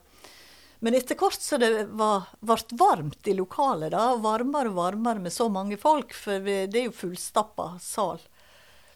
Men 0.79 0.95
etter 0.95 1.17
hvert 1.19 1.41
så 1.43 1.57
det 1.59 1.69
var, 1.99 2.29
ble 2.39 2.57
varmt 2.79 3.27
i 3.27 3.35
lokalet, 3.35 3.91
da, 3.91 4.13
varmere 4.23 4.71
og 4.71 4.77
varmere 4.79 5.19
med 5.19 5.33
så 5.35 5.49
mange 5.51 5.75
folk, 5.79 6.13
for 6.15 6.39
det 6.45 6.71
er 6.71 6.87
jo 6.87 6.95
fullstappa 6.95 7.73
sal, 7.83 8.21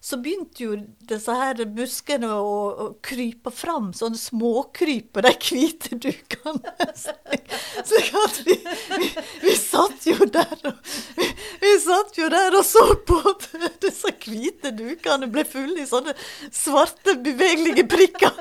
så 0.04 0.18
begynte 0.20 0.66
jo 0.66 0.74
disse 1.08 1.32
her 1.32 1.62
buskene 1.72 2.28
å, 2.36 2.56
å 2.84 2.88
krype 3.06 3.54
fram, 3.56 3.94
sånne 3.96 4.20
småkryp 4.20 5.14
på 5.16 5.24
de 5.24 5.32
hvite 5.46 5.96
dukene. 6.04 6.74
Slik 7.88 8.10
at 8.20 8.42
vi, 8.44 8.58
vi, 9.00 9.08
vi 9.46 9.54
satt 9.56 10.04
jo 10.10 10.28
der 10.28 10.52
og 10.68 10.92
vi, 11.16 11.30
vi 11.64 11.72
satt 11.86 12.20
jo 12.20 12.28
der 12.34 12.60
og 12.60 12.68
så 12.68 12.84
på 13.08 13.22
at 13.32 13.48
disse 13.86 14.12
hvite 14.26 14.74
dukene 14.76 15.32
ble 15.32 15.48
fulle 15.48 15.86
i 15.86 15.88
sånne 15.88 16.18
svarte, 16.52 17.16
bevegelige 17.24 17.88
prikker. 17.88 18.36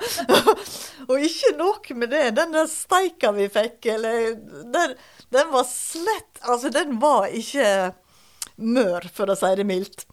Og 1.10 1.22
ikke 1.22 1.54
nok 1.58 1.88
med 1.98 2.12
det, 2.14 2.24
den 2.36 2.54
der 2.54 2.68
steika 2.70 3.32
vi 3.34 3.48
fikk, 3.52 3.86
eller 3.94 4.34
den, 4.74 4.94
den 5.34 5.50
var 5.54 5.66
slett 5.68 6.42
Altså, 6.42 6.70
den 6.74 6.98
var 7.02 7.30
ikke 7.30 7.92
mør, 8.58 9.06
for 9.14 9.30
å 9.30 9.38
si 9.38 9.50
det 9.58 9.66
mildt. 9.66 10.06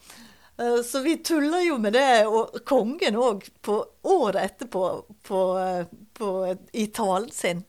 Eh, 0.60 0.82
Så 0.84 1.00
vi 1.00 1.18
tuller 1.18 1.62
jo 1.68 1.78
med 1.78 1.94
det, 1.94 2.26
og 2.28 2.60
kongen 2.68 3.16
òg, 3.16 3.46
på 3.62 3.80
året 4.04 4.44
etterpå 4.52 4.84
på, 5.28 5.42
eh, 5.60 5.86
på, 6.18 6.32
i 6.74 6.88
talen 6.88 7.32
sin. 7.32 7.64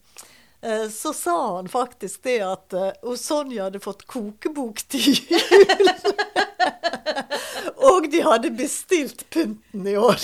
eh, 0.62 0.88
Så 0.88 1.12
sa 1.14 1.56
han 1.56 1.68
faktisk 1.68 2.22
det 2.22 2.40
at 2.42 2.74
Sonja 3.16 3.64
hadde 3.68 3.80
fått 3.80 4.06
kokebok 4.06 4.82
til 4.88 5.00
jul. 5.00 5.88
og 7.90 8.10
de 8.12 8.20
hadde 8.26 8.50
bestilt 8.50 9.22
pynten 9.30 9.86
i 9.88 9.94
år. 9.96 10.18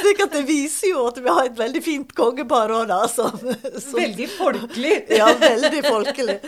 Slik 0.00 0.22
at 0.24 0.32
det 0.32 0.42
viser 0.48 0.90
jo 0.94 1.04
at 1.10 1.18
vi 1.20 1.28
har 1.28 1.46
et 1.50 1.58
veldig 1.58 1.82
fint 1.84 2.12
kongepar 2.16 2.72
òg, 2.74 2.86
da. 2.90 3.02
Som, 3.08 3.36
som, 3.36 3.98
Veldig 4.00 4.28
folkelig. 4.32 4.94
ja, 5.20 5.28
veldig 5.38 5.82
folkelig. 5.86 6.38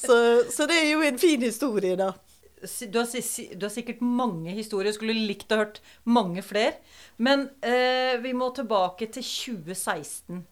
Så, 0.00 0.16
så 0.54 0.66
det 0.70 0.78
er 0.84 0.90
jo 0.94 1.02
en 1.06 1.18
fin 1.20 1.42
historie, 1.44 1.96
da. 1.98 2.12
Du 2.60 2.98
har, 2.98 3.08
du 3.56 3.64
har 3.64 3.72
sikkert 3.72 4.00
mange 4.04 4.52
historier. 4.56 4.92
Skulle 4.92 5.16
likt 5.16 5.52
å 5.54 5.60
hørt 5.62 5.80
mange 6.04 6.44
flere. 6.44 6.76
Men 7.16 7.48
eh, 7.64 8.16
vi 8.20 8.34
må 8.36 8.50
tilbake 8.56 9.08
til 9.14 9.24
2016. 9.24 10.42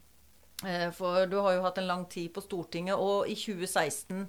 Eh, 0.66 0.88
for 0.96 1.28
du 1.30 1.38
har 1.44 1.58
jo 1.58 1.64
hatt 1.66 1.78
en 1.78 1.90
lang 1.90 2.06
tid 2.10 2.32
på 2.34 2.42
Stortinget, 2.44 2.96
og 2.96 3.28
i 3.30 3.36
2016 3.38 4.24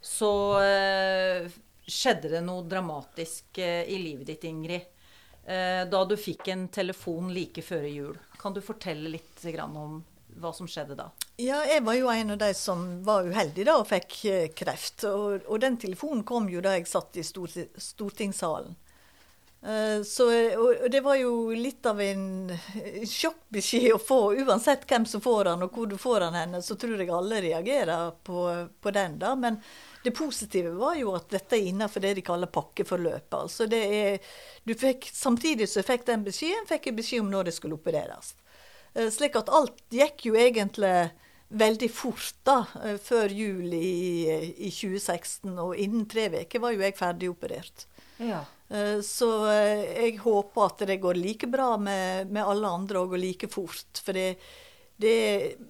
så 0.00 0.32
eh, 0.64 1.50
skjedde 1.90 2.32
det 2.34 2.42
noe 2.44 2.64
dramatisk 2.68 3.58
eh, 3.60 3.84
i 3.88 3.98
livet 4.02 4.32
ditt, 4.32 4.44
Ingrid. 4.48 4.88
Eh, 5.44 5.82
da 5.90 6.04
du 6.04 6.16
fikk 6.20 6.50
en 6.52 6.68
telefon 6.72 7.32
like 7.34 7.62
før 7.64 7.86
jul. 7.88 8.18
Kan 8.40 8.54
du 8.56 8.60
fortelle 8.64 9.12
litt 9.12 9.44
om 9.64 10.00
hva 10.40 10.52
som 10.56 10.68
skjedde 10.70 10.96
da? 10.98 11.10
Ja, 11.40 11.62
jeg 11.64 11.84
var 11.86 11.96
jo 11.96 12.10
en 12.12 12.34
av 12.34 12.38
de 12.42 12.50
som 12.56 12.84
var 13.06 13.28
uheldig 13.28 13.64
da 13.68 13.78
og 13.80 13.88
fikk 13.88 14.18
eh, 14.28 14.46
kreft. 14.56 15.06
Og, 15.08 15.46
og 15.46 15.60
den 15.62 15.78
telefonen 15.80 16.24
kom 16.28 16.48
jo 16.52 16.62
da 16.64 16.76
jeg 16.76 16.88
satt 16.90 17.16
i 17.20 17.24
stor, 17.24 17.52
stortingssalen. 17.76 18.76
Eh, 19.62 20.02
Så, 20.08 20.26
og, 20.56 20.90
det 20.90 21.00
var 21.04 21.16
jo 21.20 21.52
litt 21.52 21.86
av 21.86 22.00
en 22.00 22.52
sjokkbeskjed 23.06 23.92
å 23.94 24.00
få. 24.00 24.20
Uansett 24.40 24.86
hvem 24.88 25.06
som 25.06 25.20
får 25.20 25.44
den 25.50 25.64
og 25.66 25.76
hvor 25.76 25.88
du 25.88 25.96
får 26.00 26.20
den 26.26 26.38
henne, 26.40 26.62
så 26.64 26.76
tror 26.80 27.00
jeg 27.00 27.12
alle 27.12 27.40
reagerer 27.44 28.12
på, 28.24 28.44
på 28.80 28.92
den. 28.96 29.18
da, 29.20 29.34
Men 29.36 29.60
det 30.04 30.14
positive 30.16 30.72
var 30.80 30.96
jo 30.96 31.12
at 31.16 31.28
dette 31.32 31.56
er 31.56 31.68
innenfor 31.68 32.00
det 32.00 32.14
de 32.16 32.24
kaller 32.24 32.48
pakkeforløpet. 32.52 33.36
Altså 33.36 33.66
det 33.68 33.82
er, 34.00 34.30
du 34.64 34.72
fikk, 34.74 35.10
samtidig 35.12 35.68
som 35.68 35.82
jeg 35.82 35.90
fikk 35.92 36.06
den 36.08 36.24
beskjeden, 36.24 36.68
fikk 36.68 36.88
jeg 36.88 37.00
beskjed 37.00 37.24
om 37.26 37.32
når 37.32 37.50
det 37.50 37.56
skulle 37.58 37.76
opereres. 37.76 38.32
Eh, 38.94 39.10
Slik 39.10 39.36
at 39.38 39.48
alt 39.52 39.82
gikk 39.94 40.26
jo 40.30 40.36
egentlig 40.38 41.10
veldig 41.50 41.90
fort 41.90 42.34
da, 42.46 42.60
eh, 42.84 42.96
før 43.02 43.32
jul 43.34 43.74
i, 43.74 44.30
i 44.66 44.70
2016. 44.70 45.52
Og 45.58 45.76
innen 45.76 46.06
tre 46.10 46.28
uker 46.42 46.62
var 46.62 46.74
jo 46.76 46.84
jeg 46.84 46.96
ferdigoperert. 46.98 47.86
Ja. 48.22 48.44
Eh, 48.70 49.00
Så 49.02 49.28
jeg 49.50 50.18
håper 50.22 50.66
at 50.66 50.86
det 50.86 51.00
går 51.02 51.18
like 51.18 51.46
bra 51.50 51.76
med, 51.76 52.30
med 52.30 52.44
alle 52.46 52.68
andre 52.68 53.00
og 53.02 53.14
går 53.14 53.24
like 53.24 53.48
fort. 53.50 54.02
For 54.04 54.14
det, 54.16 54.36
det, 55.00 55.14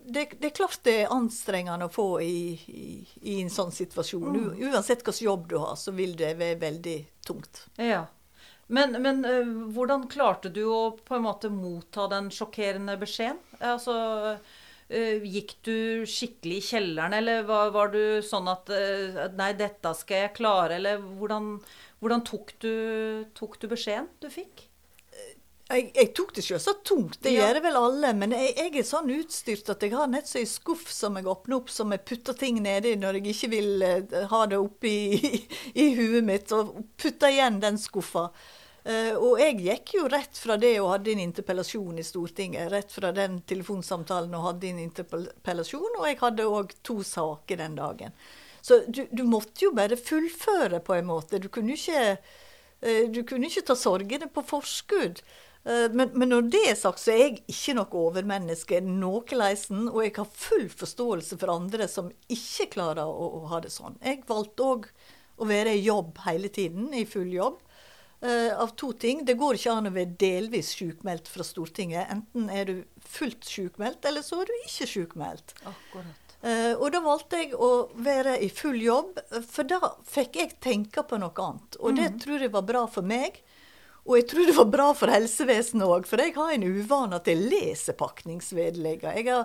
det, 0.04 0.26
det 0.40 0.50
er 0.50 0.56
klart 0.56 0.80
det 0.84 0.96
er 1.04 1.14
anstrengende 1.14 1.86
å 1.88 1.92
få 1.94 2.08
i, 2.24 2.56
i, 2.68 2.86
i 3.22 3.40
en 3.40 3.52
sånn 3.52 3.72
situasjon. 3.72 4.32
Mm. 4.36 4.72
uansett 4.72 5.04
hvilken 5.06 5.28
jobb 5.28 5.48
du 5.52 5.58
har, 5.62 5.76
så 5.80 5.94
vil 5.96 6.16
det 6.18 6.34
være 6.40 6.60
veldig 6.60 6.98
tungt. 7.24 7.66
Ja. 7.78 8.04
Men, 8.70 8.94
men 9.02 9.24
eh, 9.26 9.52
hvordan 9.74 10.06
klarte 10.12 10.50
du 10.54 10.62
å 10.70 10.80
på 11.02 11.16
en 11.16 11.24
måte 11.26 11.50
motta 11.50 12.06
den 12.12 12.28
sjokkerende 12.30 12.94
beskjeden? 13.00 13.40
Altså, 13.66 13.96
eh, 14.88 15.22
gikk 15.26 15.56
du 15.66 15.74
skikkelig 16.06 16.60
i 16.60 16.66
kjelleren, 16.70 17.16
eller 17.18 17.42
var, 17.48 17.72
var 17.74 17.90
du 17.94 18.02
sånn 18.26 18.50
at 18.52 18.70
eh, 18.74 19.24
Nei, 19.38 19.52
dette 19.58 19.94
skal 19.98 20.26
jeg 20.26 20.34
klare, 20.38 20.78
eller 20.78 21.02
hvordan, 21.02 21.56
hvordan 22.02 22.22
tok, 22.30 22.54
du, 22.62 22.72
tok 23.34 23.58
du 23.62 23.66
beskjeden 23.72 24.10
du 24.22 24.30
fikk? 24.30 24.66
Jeg, 25.70 25.92
jeg 25.94 26.08
tok 26.18 26.32
det 26.34 26.42
selvsagt 26.42 26.80
tungt, 26.88 27.20
det 27.22 27.30
Ja. 27.36 27.44
gjør 27.44 27.60
vel 27.62 27.76
alle. 27.78 28.08
Men 28.18 28.32
jeg, 28.34 28.54
jeg 28.58 28.80
er 28.80 28.86
sånn 28.88 29.10
utstyrt 29.14 29.68
at 29.70 29.84
jeg 29.86 29.92
har 29.94 30.08
nett 30.10 30.26
så 30.26 30.40
ei 30.40 30.46
skuff 30.50 30.88
som 30.90 31.14
jeg 31.18 31.28
åpner 31.30 31.60
opp, 31.60 31.70
som 31.70 31.92
jeg 31.94 32.02
putter 32.10 32.34
ting 32.38 32.58
nedi 32.64 32.96
når 32.98 33.20
jeg 33.20 33.34
ikke 33.36 33.50
vil 33.52 33.84
ha 34.32 34.40
det 34.50 34.58
oppi 34.58 34.94
i, 35.14 35.42
i 35.84 35.86
huet 35.94 36.26
mitt, 36.26 36.50
og 36.56 36.72
putter 36.98 37.30
igjen 37.30 37.60
den 37.62 37.78
skuffa. 37.78 38.28
Eh, 38.84 39.12
og 39.12 39.40
jeg 39.42 39.58
gikk 39.60 39.94
jo 39.98 40.06
rett 40.08 40.38
fra 40.40 40.56
det 40.60 40.74
og 40.80 40.90
hadde 40.94 41.12
en 41.12 41.22
interpellasjon 41.26 41.98
i 42.00 42.04
Stortinget, 42.06 42.70
rett 42.72 42.92
fra 42.94 43.10
den 43.12 43.40
telefonsamtalen 43.48 44.32
og 44.38 44.46
hadde 44.46 44.70
en 44.70 44.78
interpellasjon, 44.86 45.98
og 45.98 46.06
jeg 46.08 46.20
hadde 46.22 46.46
òg 46.48 46.72
to 46.86 47.00
saker 47.04 47.60
den 47.60 47.76
dagen. 47.76 48.16
Så 48.64 48.82
du, 48.88 49.06
du 49.12 49.22
måtte 49.28 49.66
jo 49.66 49.74
bare 49.76 49.96
fullføre 50.00 50.80
på 50.84 50.96
en 50.96 51.06
måte. 51.08 51.40
Du 51.40 51.48
kunne 51.52 51.76
ikke, 51.76 52.16
eh, 52.80 53.04
du 53.12 53.22
kunne 53.28 53.48
ikke 53.48 53.66
ta 53.68 53.76
sorgene 53.76 54.28
på 54.32 54.44
forskudd. 54.48 55.22
Eh, 55.64 55.88
Men, 55.92 56.10
men 56.16 56.28
når 56.32 56.50
det 56.52 56.64
er 56.70 56.76
sagt, 56.80 57.00
så 57.00 57.12
er 57.12 57.22
jeg 57.22 57.38
ikke 57.52 57.76
noe 57.76 58.02
overmenneske 58.08 58.80
noenleisen. 58.84 59.88
Og 59.92 60.04
jeg 60.06 60.16
har 60.16 60.28
full 60.32 60.68
forståelse 60.72 61.36
for 61.40 61.52
andre 61.52 61.88
som 61.88 62.12
ikke 62.28 62.70
klarer 62.76 63.04
å, 63.08 63.32
å 63.40 63.46
ha 63.52 63.60
det 63.60 63.72
sånn. 63.72 63.96
Jeg 64.04 64.24
valgte 64.28 64.68
òg 64.72 64.88
å 65.40 65.48
være 65.48 65.72
i 65.76 65.84
jobb 65.84 66.20
hele 66.26 66.48
tiden, 66.52 66.92
i 66.96 67.04
full 67.08 67.32
jobb. 67.32 67.60
Eh, 68.22 68.52
av 68.56 68.74
to 68.76 68.92
ting. 68.92 69.24
Det 69.24 69.36
går 69.40 69.58
ikke 69.58 69.76
an 69.76 69.90
å 69.90 69.94
være 69.94 70.16
delvis 70.20 70.72
sykmeldt 70.78 71.30
fra 71.30 71.46
Stortinget. 71.46 72.10
Enten 72.12 72.50
er 72.52 72.66
du 72.68 72.74
fullt 73.04 73.46
sykmeldt, 73.48 74.04
eller 74.08 74.26
så 74.26 74.42
er 74.42 74.50
du 74.50 74.56
ikke 74.64 74.90
sykmeldt. 74.90 75.54
Akkurat. 75.62 76.36
Eh, 76.40 76.72
og 76.72 76.88
da 76.94 77.02
valgte 77.04 77.42
jeg 77.42 77.52
å 77.52 77.90
være 78.00 78.38
i 78.40 78.48
full 78.48 78.80
jobb, 78.80 79.18
for 79.44 79.68
da 79.68 79.94
fikk 80.08 80.40
jeg 80.40 80.58
tenke 80.64 81.04
på 81.04 81.20
noe 81.20 81.34
annet. 81.44 81.80
Og 81.80 81.96
det 81.98 82.14
tror 82.22 82.40
jeg 82.40 82.54
var 82.54 82.68
bra 82.68 82.86
for 82.88 83.06
meg. 83.06 83.42
Og 84.08 84.16
jeg 84.16 84.26
tror 84.30 84.48
det 84.48 84.56
var 84.56 84.68
bra 84.72 84.86
for 84.96 85.12
helsevesenet 85.12 85.84
òg, 85.84 86.06
for 86.08 86.22
jeg 86.22 86.32
har 86.34 86.54
en 86.54 86.64
uvane 86.64 87.18
at 87.20 87.28
jeg 87.28 87.42
leser 87.44 87.98
pakningsvedleggene. 88.00 89.42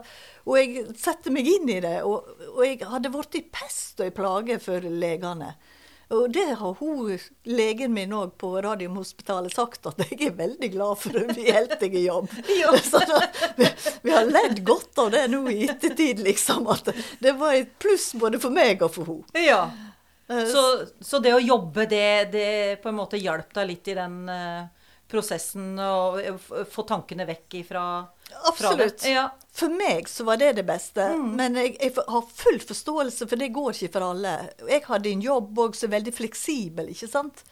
Og 0.47 0.59
jeg 0.61 0.85
setter 0.97 1.35
meg 1.35 1.49
inn 1.51 1.69
i 1.75 1.81
det. 1.83 1.97
Og, 2.07 2.29
og 2.53 2.61
jeg 2.63 2.79
hadde 2.87 3.11
blitt 3.13 3.41
i 3.41 3.43
pest 3.43 3.99
og 3.99 4.09
i 4.09 4.15
plage 4.15 4.57
for 4.63 4.87
legene. 4.87 5.51
Og 6.13 6.27
det 6.35 6.43
har 6.59 6.75
hun, 6.77 7.15
legen 7.49 7.93
min 7.95 8.11
òg 8.13 8.35
på 8.37 8.51
Radiumhospitalet 8.61 9.55
sagt, 9.55 9.87
at 9.89 10.03
jeg 10.05 10.27
er 10.27 10.35
veldig 10.37 10.69
glad 10.75 10.99
for 11.01 11.17
at 11.17 11.31
vi 11.37 11.47
jeg 11.49 11.95
i 11.97 12.03
jobb. 12.05 12.29
Så 12.91 13.01
da, 13.09 13.21
vi, 13.57 13.69
vi 14.03 14.13
har 14.13 14.29
ledd 14.29 14.61
godt 14.67 15.01
av 15.01 15.09
det 15.15 15.23
nå 15.33 15.41
i 15.49 15.63
ettertid, 15.71 16.21
liksom. 16.27 16.67
At 16.69 16.91
det 17.19 17.33
var 17.39 17.57
et 17.57 17.73
pluss 17.81 18.11
både 18.21 18.37
for 18.43 18.53
meg 18.53 18.83
og 18.85 18.93
for 18.93 19.09
henne. 19.09 19.45
Ja. 19.47 19.63
Eh, 20.29 20.45
Så, 20.49 20.61
så 21.01 21.19
det 21.21 21.33
å 21.33 21.41
jobbe, 21.41 21.87
det, 21.89 22.05
det 22.33 22.47
på 22.83 22.89
en 22.93 22.99
måte 23.01 23.17
hjalp 23.21 23.49
deg 23.57 23.67
litt 23.73 23.89
i 23.89 23.97
den 23.97 24.21
uh, 24.29 24.65
prosessen 25.09 25.73
å 25.81 26.17
f- 26.35 26.69
få 26.73 26.85
tankene 26.89 27.25
vekk 27.29 27.59
ifra? 27.63 27.83
Absolutt. 28.45 29.05
Ja. 29.07 29.29
For 29.55 29.71
meg 29.71 30.09
så 30.11 30.25
var 30.27 30.39
det 30.41 30.53
det 30.57 30.65
beste. 30.67 31.07
Men 31.17 31.55
jeg, 31.55 31.77
jeg 31.79 31.93
har 31.95 32.25
full 32.27 32.59
forståelse, 32.59 33.27
for 33.31 33.39
det 33.39 33.53
går 33.55 33.71
ikke 33.77 33.93
for 33.93 34.09
alle. 34.09 34.33
Jeg 34.67 34.83
hadde 34.89 35.13
en 35.13 35.23
jobb 35.23 35.61
òg 35.65 35.77
som 35.79 35.89
er 35.89 35.99
veldig 35.99 36.13
fleksibel, 36.17 36.91
ikke 36.91 37.09
sant. 37.11 37.45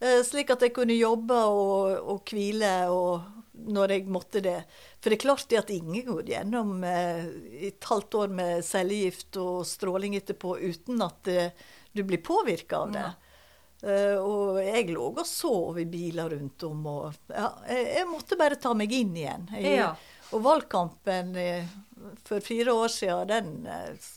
Eh, 0.00 0.20
Slik 0.26 0.52
at 0.54 0.62
jeg 0.66 0.74
kunne 0.76 0.96
jobbe 0.98 1.38
og, 1.48 1.96
og 2.12 2.22
hvile 2.28 2.72
og 2.92 3.38
når 3.68 3.94
jeg 3.96 4.10
måtte 4.12 4.42
det. 4.44 4.58
For 5.00 5.10
det 5.10 5.18
er 5.18 5.24
klart 5.24 5.48
det 5.50 5.60
at 5.62 5.72
ingen 5.74 6.04
går 6.06 6.28
gjennom 6.30 6.84
eh, 6.86 7.24
et 7.70 7.88
halvt 7.90 8.18
år 8.20 8.34
med 8.40 8.66
cellegift 8.66 9.38
og 9.42 9.64
stråling 9.66 10.14
etterpå 10.18 10.58
uten 10.60 11.02
at 11.02 11.32
eh, 11.32 11.50
du 11.92 12.04
blir 12.06 12.22
påvirka 12.22 12.84
av 12.84 12.92
det. 12.94 13.06
Eh, 13.08 13.24
og 13.78 14.56
jeg 14.58 14.88
lå 14.90 15.10
og 15.12 15.26
sov 15.28 15.78
i 15.78 15.84
biler 15.86 16.32
rundt 16.34 16.64
om. 16.66 16.86
Og, 16.90 17.18
ja, 17.30 17.50
jeg, 17.70 18.06
måtte 18.10 18.38
bare 18.40 18.58
ta 18.58 18.72
meg 18.74 18.94
inn 18.94 19.16
igjen. 19.16 19.50
Jeg, 19.54 19.76
Ja. 19.78 19.92
Og 20.36 20.42
valgkampen 20.44 21.30
eh, 21.40 21.68
for 22.26 22.44
fire 22.44 22.74
år 22.76 22.90
siden, 22.92 23.30
den 23.30 23.70
eh, 23.72 24.08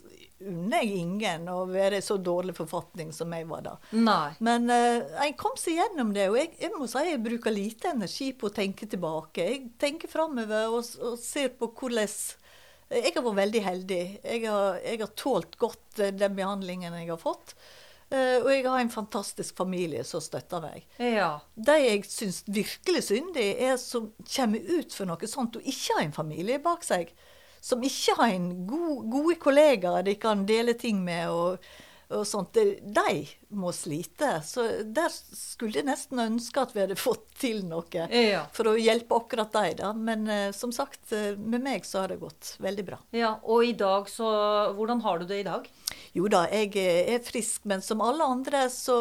unner 0.41 0.81
jeg 0.81 1.01
ingen 1.03 1.47
å 1.51 1.63
være 1.69 1.99
i 1.99 2.03
så 2.03 2.17
dårlig 2.21 2.55
forfatning 2.57 3.11
som 3.15 3.31
jeg 3.35 3.47
var 3.49 3.63
da. 3.65 3.75
Nei. 3.93 4.33
Men 4.43 4.67
uh, 4.71 5.05
jeg 5.21 5.35
kom 5.39 5.55
seg 5.59 5.77
gjennom 5.77 6.13
det, 6.15 6.27
og 6.31 6.39
jeg, 6.39 6.53
jeg 6.61 6.73
må 6.75 6.89
si 6.89 7.03
jeg 7.07 7.23
bruker 7.23 7.53
lite 7.53 7.91
energi 7.93 8.31
på 8.33 8.49
å 8.49 8.55
tenke 8.55 8.89
tilbake. 8.89 9.45
Jeg 9.45 9.73
tenker 9.81 10.11
framover 10.11 10.73
og, 10.73 10.87
og 11.05 11.19
ser 11.21 11.53
på 11.59 11.69
hvordan 11.69 12.09
Jeg 12.91 13.13
har 13.15 13.23
vært 13.23 13.41
veldig 13.43 13.63
heldig. 13.63 14.01
Jeg 14.25 14.47
har, 14.47 14.81
jeg 14.83 15.03
har 15.03 15.13
tålt 15.15 15.55
godt 15.61 16.01
eh, 16.01 16.11
den 16.11 16.35
behandlingen 16.35 16.97
jeg 16.97 17.13
har 17.13 17.21
fått. 17.21 17.55
Eh, 18.11 18.37
og 18.43 18.49
jeg 18.51 18.65
har 18.67 18.81
en 18.81 18.91
fantastisk 18.91 19.55
familie 19.57 20.03
som 20.07 20.23
støtter 20.23 20.63
meg. 20.63 20.87
Ja. 20.99 21.37
De 21.55 21.77
jeg 21.79 22.03
syns 22.11 22.41
virkelig 22.47 23.05
synd 23.07 23.37
i, 23.39 23.53
er 23.63 23.77
som 23.79 24.09
kommer 24.35 24.73
ut 24.79 24.95
for 24.95 25.07
noe 25.07 25.29
sånt 25.31 25.55
og 25.55 25.67
ikke 25.67 25.95
har 25.95 26.03
en 26.03 26.17
familie 26.17 26.59
bak 26.63 26.83
seg. 26.83 27.13
Som 27.61 27.85
ikke 27.85 28.17
har 28.17 28.33
en 28.33 28.51
god, 28.67 29.05
gode 29.13 29.37
kollegaer 29.39 30.03
de 30.03 30.17
kan 30.19 30.43
dele 30.49 30.73
ting 30.73 30.99
med. 31.05 31.29
og 31.29 31.71
og 32.11 32.25
sånt, 32.27 32.53
De 32.53 33.27
må 33.51 33.71
slite. 33.75 34.41
Så 34.47 34.63
der 34.95 35.09
skulle 35.11 35.79
jeg 35.81 35.87
nesten 35.87 36.19
ønske 36.23 36.61
at 36.63 36.73
vi 36.75 36.81
hadde 36.83 36.95
fått 36.99 37.25
til 37.41 37.63
noe 37.67 38.05
Ja. 38.11 38.45
for 38.53 38.71
å 38.71 38.75
hjelpe 38.79 39.15
akkurat 39.17 39.51
de, 39.51 39.73
da. 39.81 39.91
Men 39.93 40.27
eh, 40.27 40.51
som 40.55 40.71
sagt, 40.71 41.11
eh, 41.11 41.35
med 41.35 41.63
meg 41.65 41.83
så 41.87 42.01
har 42.03 42.13
det 42.13 42.19
gått 42.21 42.55
veldig 42.63 42.85
bra. 42.87 42.99
ja. 43.11 43.33
Og 43.43 43.65
i 43.65 43.73
dag 43.73 44.07
så 44.09 44.29
Hvordan 44.75 45.01
har 45.03 45.19
du 45.19 45.25
det 45.25 45.39
i 45.41 45.43
dag? 45.47 45.67
Jo 46.13 46.27
da, 46.31 46.45
jeg 46.51 46.75
eh, 46.79 47.13
er 47.15 47.19
frisk, 47.23 47.65
men 47.65 47.81
som 47.81 48.01
alle 48.01 48.23
andre 48.23 48.65
så, 48.69 48.97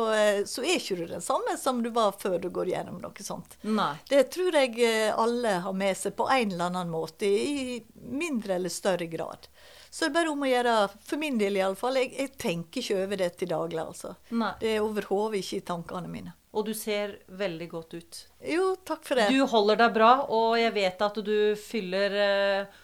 så 0.47 0.62
er 0.62 0.79
ikke 0.79 0.97
du 0.99 1.07
den 1.11 1.23
samme 1.25 1.57
som 1.59 1.83
du 1.83 1.90
var 1.90 2.12
før 2.19 2.38
du 2.40 2.49
går 2.50 2.71
gjennom 2.73 3.00
noe 3.02 3.25
sånt. 3.26 3.57
Nei. 3.62 3.95
Det 4.09 4.25
tror 4.35 4.55
jeg 4.55 5.11
alle 5.14 5.57
har 5.64 5.73
med 5.76 5.97
seg 5.99 6.17
på 6.19 6.29
en 6.31 6.52
eller 6.52 6.71
annen 6.71 6.90
måte, 6.90 7.26
i 7.26 7.81
mindre 8.11 8.55
eller 8.59 8.71
større 8.73 9.07
grad. 9.11 9.47
Så 9.90 10.04
det 10.06 10.11
er 10.12 10.14
bare 10.20 10.30
om 10.30 10.42
å 10.47 10.49
gjøre, 10.50 10.75
for 11.02 11.18
min 11.18 11.38
del 11.40 11.56
iallfall. 11.59 11.97
Jeg, 11.99 12.12
jeg 12.14 12.32
tenker 12.38 12.82
ikke 12.85 12.99
over 13.04 13.18
det 13.18 13.30
til 13.40 13.50
daglig, 13.50 13.80
altså. 13.82 14.12
Nei. 14.38 14.52
Det 14.61 14.76
er 14.76 14.85
overhodet 14.85 15.40
ikke 15.42 15.59
i 15.59 15.64
tankene 15.73 16.11
mine. 16.12 16.35
Og 16.54 16.66
du 16.66 16.73
ser 16.75 17.16
veldig 17.38 17.66
godt 17.70 17.97
ut. 17.99 18.20
Jo, 18.47 18.73
takk 18.87 19.04
for 19.06 19.18
det. 19.18 19.28
Du 19.35 19.42
holder 19.50 19.80
deg 19.82 19.92
bra, 19.94 20.12
og 20.30 20.54
jeg 20.59 20.73
vet 20.75 21.02
at 21.06 21.18
du 21.26 21.35
fyller 21.59 22.16
eh, 22.23 22.78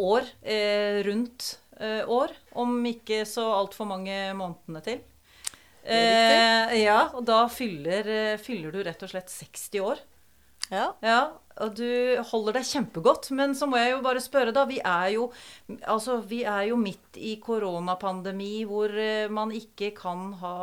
år 0.00 0.26
eh, 0.44 0.98
rundt 1.06 1.52
eh, 1.80 2.02
år. 2.08 2.32
Om 2.60 2.76
ikke 2.92 3.22
så 3.28 3.46
altfor 3.56 3.88
mange 3.92 4.16
månedene 4.36 4.84
til. 4.84 5.00
Eh, 5.86 6.72
ja, 6.82 6.98
og 7.14 7.24
da 7.28 7.44
fyller, 7.52 8.08
eh, 8.10 8.36
fyller 8.42 8.74
du 8.74 8.82
rett 8.84 9.04
og 9.06 9.12
slett 9.12 9.32
60 9.32 9.84
år. 9.86 10.00
Ja. 10.72 10.90
Ja, 11.04 11.20
og 11.64 11.76
du 11.78 11.88
holder 12.30 12.58
deg 12.58 12.68
kjempegodt. 12.68 13.30
Men 13.36 13.54
så 13.56 13.68
må 13.68 13.80
jeg 13.80 13.94
jo 13.94 14.02
bare 14.04 14.22
spørre, 14.22 14.52
da. 14.56 14.66
Vi 14.68 14.80
er 14.82 15.14
jo, 15.16 15.30
altså, 15.84 16.18
vi 16.28 16.42
er 16.44 16.68
jo 16.70 16.80
midt 16.80 17.16
i 17.16 17.36
koronapandemi 17.42 18.66
hvor 18.68 18.92
eh, 18.92 19.30
man 19.32 19.54
ikke 19.56 19.92
kan 19.96 20.34
ha, 20.42 20.56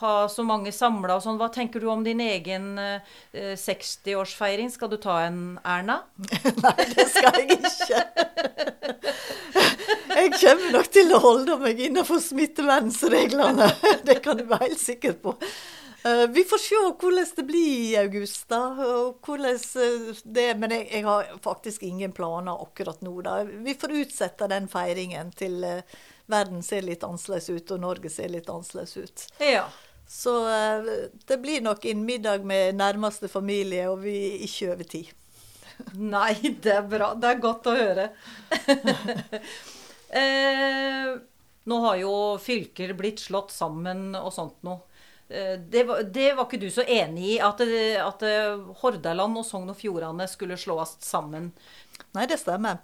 ha 0.00 0.14
så 0.32 0.44
mange 0.46 0.72
samla 0.72 1.18
og 1.18 1.24
sånn. 1.26 1.40
Hva 1.40 1.50
tenker 1.52 1.82
du 1.84 1.90
om 1.92 2.04
din 2.06 2.22
egen 2.24 2.72
eh, 2.80 3.18
60-årsfeiring? 3.60 4.72
Skal 4.72 4.92
du 4.92 4.96
ta 5.00 5.20
en 5.26 5.58
Erna? 5.60 6.00
Nei, 6.64 6.78
det 6.94 7.08
skal 7.12 7.42
jeg 7.42 7.60
ikke. 7.60 8.04
Jeg 10.10 10.32
kommer 10.40 10.72
nok 10.74 10.88
til 10.92 11.12
å 11.14 11.20
holde 11.22 11.58
meg 11.60 11.78
innenfor 11.80 12.20
smittevernreglene. 12.24 13.68
Det 14.08 14.18
kan 14.24 14.40
du 14.40 14.48
være 14.48 14.70
helt 14.70 14.82
sikker 14.82 15.20
på. 15.20 15.36
Eh, 16.04 16.26
Vi 16.26 16.44
får 16.44 16.58
se 16.58 16.74
hvordan 17.00 17.26
det 17.36 17.42
blir 17.42 17.90
i 17.90 17.96
august, 17.96 18.48
da. 18.48 18.62
Og 18.84 19.20
hvordan 19.26 19.58
eh, 19.84 20.22
det 20.24 20.46
Men 20.58 20.74
jeg, 20.76 20.88
jeg 20.92 21.04
har 21.04 21.28
faktisk 21.44 21.82
ingen 21.82 22.12
planer 22.12 22.62
akkurat 22.62 23.00
nå, 23.04 23.14
da. 23.26 23.42
Vi 23.44 23.74
får 23.74 23.96
utsette 24.04 24.48
den 24.50 24.68
feiringen 24.68 25.32
til 25.36 25.64
eh, 25.64 26.00
verden 26.30 26.62
ser 26.62 26.86
litt 26.86 27.04
annerledes 27.04 27.50
ut, 27.50 27.70
og 27.74 27.80
Norge 27.82 28.10
ser 28.12 28.30
litt 28.32 28.48
annerledes 28.48 28.96
ut. 28.96 29.26
Ja. 29.42 29.68
Så 30.10 30.32
det 31.26 31.36
blir 31.38 31.60
nok 31.62 31.84
en 31.86 32.00
middag 32.02 32.42
med 32.46 32.74
nærmeste 32.74 33.28
familie, 33.30 33.84
og 33.90 34.00
vi 34.02 34.14
er 34.26 34.40
ikke 34.46 34.70
over 34.72 34.88
tid. 34.90 35.12
Nei, 36.14 36.34
det 36.62 36.72
er 36.74 36.86
bra. 36.90 37.12
Det 37.14 37.28
er 37.30 37.42
godt 37.42 37.68
å 37.70 37.74
høre. 37.76 38.08
eh, 40.20 41.12
nå 41.70 41.80
har 41.86 42.00
jo 42.00 42.14
fylker 42.42 42.94
blitt 42.98 43.22
slått 43.22 43.54
sammen 43.54 44.10
og 44.18 44.32
sånt 44.34 44.62
noe. 44.66 44.89
Eh, 45.30 45.58
Det 45.70 45.84
var, 45.88 46.02
det 46.02 46.32
var 46.36 46.46
ikke 46.48 46.60
du 46.60 46.68
så 46.74 46.82
enig 46.82 47.28
i, 47.36 47.38
at, 47.40 47.60
at 48.04 48.22
eh, 48.26 48.58
Hordaland 48.82 49.38
og 49.38 49.46
Sogn 49.46 49.70
og 49.70 49.78
Fjordane 49.78 50.26
skulle 50.28 50.58
slås 50.58 50.96
sammen. 51.04 51.52
Nei, 52.16 52.26
det 52.26 52.40
stemmer. 52.42 52.80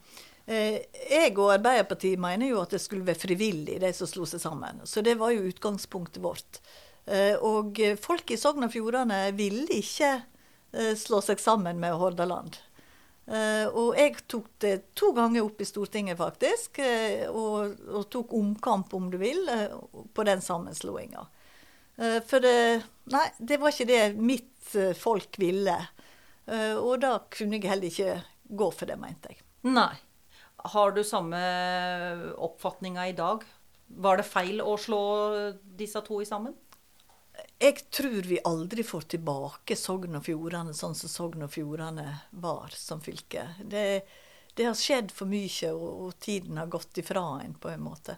Eh, 0.47 0.79
Jeg 1.11 1.33
og 1.39 1.53
Arbeiderpartiet 1.57 2.21
mener 2.23 2.53
jo 2.53 2.61
at 2.63 2.71
det 2.77 2.81
skulle 2.85 3.07
være 3.09 3.19
frivillig, 3.25 3.81
de 3.83 3.93
som 3.97 4.07
slo 4.07 4.27
seg 4.31 4.41
sammen. 4.45 4.85
Så 4.87 5.03
det 5.03 5.17
var 5.19 5.35
jo 5.35 5.49
utgangspunktet 5.51 6.23
vårt. 6.23 6.61
Eh, 7.07 7.35
Og 7.43 7.81
eh, 7.83 7.97
folk 7.99 8.31
i 8.31 8.39
Sogn 8.39 8.65
og 8.67 8.73
Fjordane 8.75 9.25
ville 9.35 9.67
ikke 9.81 10.13
eh, 10.73 10.95
slå 10.99 11.21
seg 11.23 11.43
sammen 11.43 11.79
med 11.83 11.99
Hordaland. 11.99 12.61
Eh, 13.27 13.67
Og 13.75 13.97
jeg 13.99 14.21
tok 14.31 14.47
det 14.63 14.75
to 14.95 15.11
ganger 15.17 15.43
opp 15.49 15.61
i 15.61 15.67
Stortinget, 15.67 16.19
faktisk. 16.19 16.79
eh, 16.79 17.27
Og, 17.27 17.75
og 17.91 18.07
tok 18.15 18.35
omkamp, 18.39 18.95
om 18.95 19.11
du 19.11 19.19
vil, 19.19 19.43
eh, 19.51 19.75
på 20.15 20.25
den 20.31 20.41
sammenslåinga. 20.43 21.27
Eh, 21.97 22.19
For 22.27 22.41
det, 22.45 22.83
nei, 23.13 23.27
det 23.39 23.61
var 23.63 23.73
ikke 23.75 23.89
det 23.89 24.03
mitt 24.19 24.75
eh, 24.77 24.93
folk 24.99 25.39
ville. 25.41 25.77
Eh, 26.47 26.75
Og 26.77 27.01
da 27.05 27.19
kunne 27.31 27.59
jeg 27.59 27.71
heller 27.71 27.91
ikke 27.91 28.19
gå 28.47 28.71
for 28.75 28.87
det, 28.91 28.99
mente 29.01 29.33
jeg. 29.33 29.43
Nei. 29.67 29.95
Har 30.67 30.93
du 30.97 31.03
samme 31.07 31.39
oppfatninga 32.43 33.09
i 33.09 33.15
dag? 33.19 33.45
Var 33.87 34.17
det 34.19 34.27
feil 34.27 34.63
å 34.63 34.75
slå 34.81 35.01
disse 35.79 36.01
to 36.07 36.21
i 36.23 36.27
sammen? 36.27 36.55
Jeg 37.61 37.87
tror 37.93 38.27
vi 38.29 38.39
aldri 38.45 38.83
får 38.85 39.07
tilbake 39.15 39.77
Sogn 39.79 40.17
og 40.19 40.25
Fjordane 40.27 40.75
sånn 40.77 40.97
som 40.97 41.11
Sogn 41.13 41.45
og 41.47 41.53
Fjordane 41.53 42.07
var 42.43 42.73
som 42.77 43.01
fylke. 43.05 43.45
Det, 43.63 43.85
det 44.57 44.67
har 44.67 44.77
skjedd 44.77 45.13
for 45.15 45.29
mye, 45.31 45.71
og, 45.73 45.87
og 46.07 46.19
tiden 46.25 46.59
har 46.61 46.71
gått 46.73 46.99
ifra 47.01 47.23
en 47.45 47.55
på 47.61 47.71
en 47.73 47.85
måte. 47.85 48.17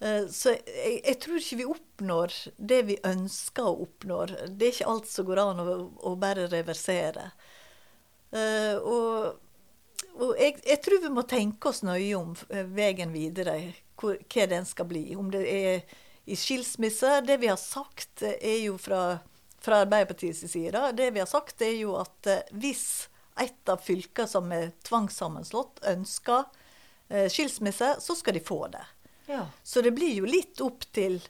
Eh, 0.00 0.26
Så 0.32 0.54
jeg, 0.56 1.00
jeg 1.04 1.18
tror 1.20 1.38
ikke 1.40 1.58
vi 1.60 1.68
oppnår 1.74 2.36
det 2.56 2.80
vi 2.88 2.98
ønsker 3.04 3.68
å 3.68 3.82
oppnå. 3.84 4.22
Det 4.48 4.66
er 4.66 4.74
ikke 4.74 4.90
alt 4.94 5.10
som 5.10 5.28
går 5.28 5.42
an 5.44 5.62
å, 5.64 5.76
å 6.10 6.14
bare 6.20 6.48
reversere. 6.52 7.30
Eh, 8.32 8.76
Og, 8.80 9.36
og 10.20 10.36
jeg, 10.40 10.56
jeg 10.66 10.80
tror 10.84 11.02
vi 11.04 11.12
må 11.12 11.24
tenke 11.28 11.70
oss 11.70 11.82
nøye 11.86 12.14
om 12.18 12.32
eh, 12.48 12.64
veien 12.64 13.12
videre, 13.12 13.58
hvor, 14.00 14.16
hva 14.32 14.46
den 14.50 14.68
skal 14.68 14.88
bli. 14.88 15.10
Om 15.16 15.32
det 15.34 15.44
er 15.48 15.98
i 16.30 16.36
skilsmisse. 16.38 17.20
Det 17.26 17.36
vi 17.42 17.50
har 17.50 17.60
sagt, 17.60 18.22
er 18.22 18.58
jo 18.64 18.78
fra, 18.80 19.18
fra 19.60 19.82
Arbeiderpartiets 19.84 20.46
side, 20.48 20.72
da, 20.76 20.92
det 20.96 21.10
vi 21.12 21.20
har 21.22 21.28
sagt 21.28 21.60
er 21.64 21.74
jo 21.76 21.96
at 22.00 22.28
hvis 22.52 23.08
et 23.40 23.72
av 23.72 23.80
fylkene 23.82 24.28
som 24.28 24.48
er 24.52 24.72
tvangssammenslått, 24.84 25.80
ønsker 25.88 26.48
skilsmisse, 27.32 27.94
så 28.04 28.14
skal 28.14 28.36
de 28.36 28.42
få 28.44 28.58
det. 28.70 28.82
Ja. 29.30 29.44
Så 29.62 29.82
det 29.82 29.92
blir 29.94 30.16
jo 30.18 30.26
litt 30.26 30.60
opp 30.64 30.84
til 30.94 31.20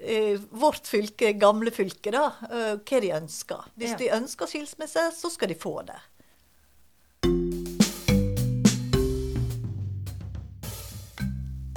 eh, 0.00 0.40
vårt 0.56 0.88
fylke, 0.88 1.34
gamle 1.40 1.72
fylke, 1.72 2.12
da, 2.14 2.26
eh, 2.48 2.74
hva 2.80 3.00
de 3.04 3.12
ønsker. 3.16 3.70
Hvis 3.76 3.92
Ja. 3.94 3.96
de 4.00 4.10
ønsker 4.16 4.48
skilsmisse, 4.48 5.10
så 5.16 5.30
skal 5.32 5.48
de 5.52 5.58
få 5.60 5.82
det. 5.86 6.00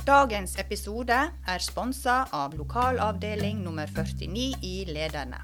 Dagens 0.09 0.55
episode 0.57 1.13
er 1.47 1.59
sponsa 1.61 2.23
av 2.33 2.55
lokalavdeling 2.57 3.59
nummer 3.61 3.87
49 3.87 4.55
i 4.65 4.85
Lederne. 4.89 5.43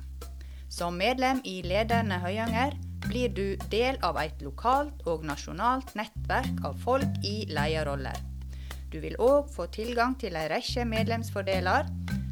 Som 0.69 0.97
medlem 0.97 1.41
i 1.45 1.62
Lederne 1.62 2.17
Høyanger 2.23 2.73
blir 3.06 3.30
du 3.30 3.56
del 3.69 3.99
av 4.01 4.17
et 4.17 4.41
lokalt 4.41 5.06
og 5.06 5.23
nasjonalt 5.28 5.93
nettverk 5.95 6.63
av 6.65 6.80
folk 6.82 7.19
i 7.23 7.45
lederroller. 7.51 8.17
Du 8.95 9.01
vil 9.03 9.17
òg 9.19 9.49
få 9.51 9.65
tilgang 9.75 10.13
til 10.15 10.38
ei 10.39 10.45
rekke 10.47 10.86
medlemsfordeler, 10.88 11.89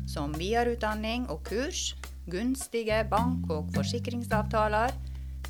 som 0.08 0.32
videreutdanning 0.40 1.26
og 1.28 1.42
kurs, 1.50 1.90
gunstige 2.32 3.02
bank- 3.12 3.50
og 3.52 3.68
forsikringsavtaler, 3.76 4.94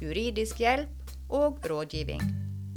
juridisk 0.02 0.64
hjelp 0.64 1.12
og 1.30 1.60
rådgivning. 1.70 2.24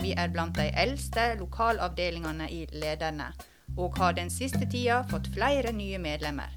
Vi 0.03 0.13
er 0.13 0.29
blant 0.35 0.61
de 0.61 0.67
eldste 0.83 1.25
lokalavdelingene 1.39 2.51
i 2.53 2.67
Lederne, 2.77 3.31
og 3.79 3.97
har 3.97 4.13
den 4.13 4.29
siste 4.29 4.69
tida 4.69 5.01
fått 5.09 5.33
flere 5.33 5.73
nye 5.73 5.97
medlemmer. 5.97 6.53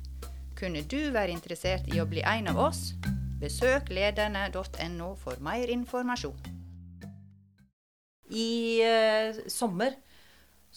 Kunne 0.60 0.84
du 0.84 1.14
være 1.16 1.32
interessert 1.32 1.88
i 1.96 2.04
å 2.04 2.08
bli 2.12 2.28
en 2.28 2.52
av 2.52 2.60
oss? 2.60 2.90
Besøk 3.40 3.88
lederne.no 3.88 5.14
for 5.16 5.40
mer 5.40 5.72
informasjon. 5.72 6.44
I 8.36 8.52
eh, 8.84 9.44
sommer 9.48 9.96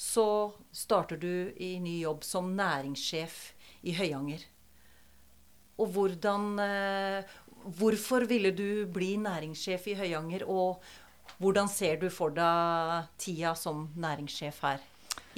så 0.02 0.26
starter 0.74 1.20
du 1.20 1.52
i 1.62 1.76
ny 1.80 2.00
jobb 2.02 2.24
som 2.26 2.50
næringssjef 2.58 3.36
i 3.86 3.94
Høyanger. 3.94 4.42
Og 5.78 5.94
hvordan 5.94 6.58
eh, 6.62 7.38
Hvorfor 7.62 8.24
ville 8.26 8.50
du 8.50 8.88
bli 8.90 9.12
næringssjef 9.22 9.84
i 9.92 9.94
Høyanger, 9.94 10.42
og 10.50 10.82
hvordan 11.38 11.68
ser 11.70 12.00
du 12.00 12.08
for 12.10 12.34
deg 12.34 13.04
tida 13.22 13.52
som 13.54 13.84
næringssjef 13.94 14.58
her 14.66 14.82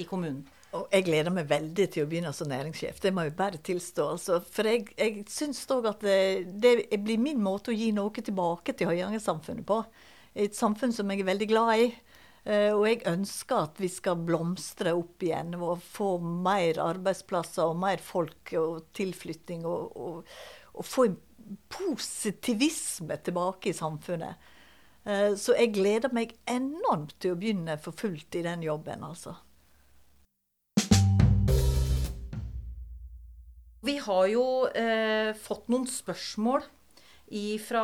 i 0.01 0.07
kommunen? 0.09 0.41
Og 0.73 0.87
jeg 0.89 1.05
gleder 1.05 1.29
meg 1.35 1.45
veldig 1.51 1.85
til 1.93 2.01
å 2.01 2.09
begynne 2.09 2.33
som 2.33 2.49
næringssjef. 2.49 2.97
Det 3.03 3.11
må 3.13 3.27
jeg 3.27 3.35
bare 3.37 3.61
tilstå. 3.61 4.07
Altså. 4.15 4.39
For 4.41 4.65
jeg, 4.65 4.87
jeg 4.97 5.27
syns 5.29 5.61
òg 5.77 5.85
at 5.91 6.01
det, 6.01 6.17
det 6.65 6.97
blir 7.05 7.21
min 7.21 7.37
måte 7.45 7.69
å 7.69 7.77
gi 7.77 7.91
noe 7.93 8.09
tilbake 8.25 8.73
til 8.73 8.89
Høyanger-samfunnet 8.89 9.69
på. 9.69 9.83
Et 10.33 10.57
samfunn 10.57 10.97
som 10.97 11.13
jeg 11.13 11.21
er 11.21 11.29
veldig 11.29 11.51
glad 11.53 11.85
i. 11.85 11.91
Eh, 12.45 12.71
Og 12.77 12.85
jeg 12.85 13.01
ønsker 13.09 13.63
at 13.65 13.79
vi 13.81 13.89
skal 13.89 14.21
blomstre 14.21 14.93
opp 14.93 15.23
igjen 15.25 15.55
og 15.57 15.81
få 15.81 16.19
mer 16.21 16.77
arbeidsplasser 16.83 17.71
og 17.71 17.79
mer 17.81 17.97
folk 17.97 18.53
og 18.59 18.91
tilflytting. 18.93 19.65
Og, 19.65 19.95
og, 19.97 20.35
og 20.77 20.85
få 20.85 21.07
en 21.09 21.17
positivisme 21.73 23.17
tilbake 23.25 23.71
i 23.71 23.77
samfunnet. 23.77 24.37
Eh, 25.05 25.33
Så 25.33 25.57
jeg 25.57 25.73
gleder 25.73 26.13
meg 26.13 26.35
enormt 26.45 27.17
til 27.17 27.33
å 27.33 27.39
begynne 27.39 27.79
for 27.81 27.97
fullt 27.97 28.37
i 28.37 28.45
den 28.45 28.61
jobben, 28.65 29.01
altså. 29.05 29.35
Vi 33.85 33.99
har 34.01 34.25
jo 34.29 34.45
eh, 34.73 35.33
fått 35.37 35.67
noen 35.69 35.85
spørsmål 35.85 36.63
fra 37.65 37.83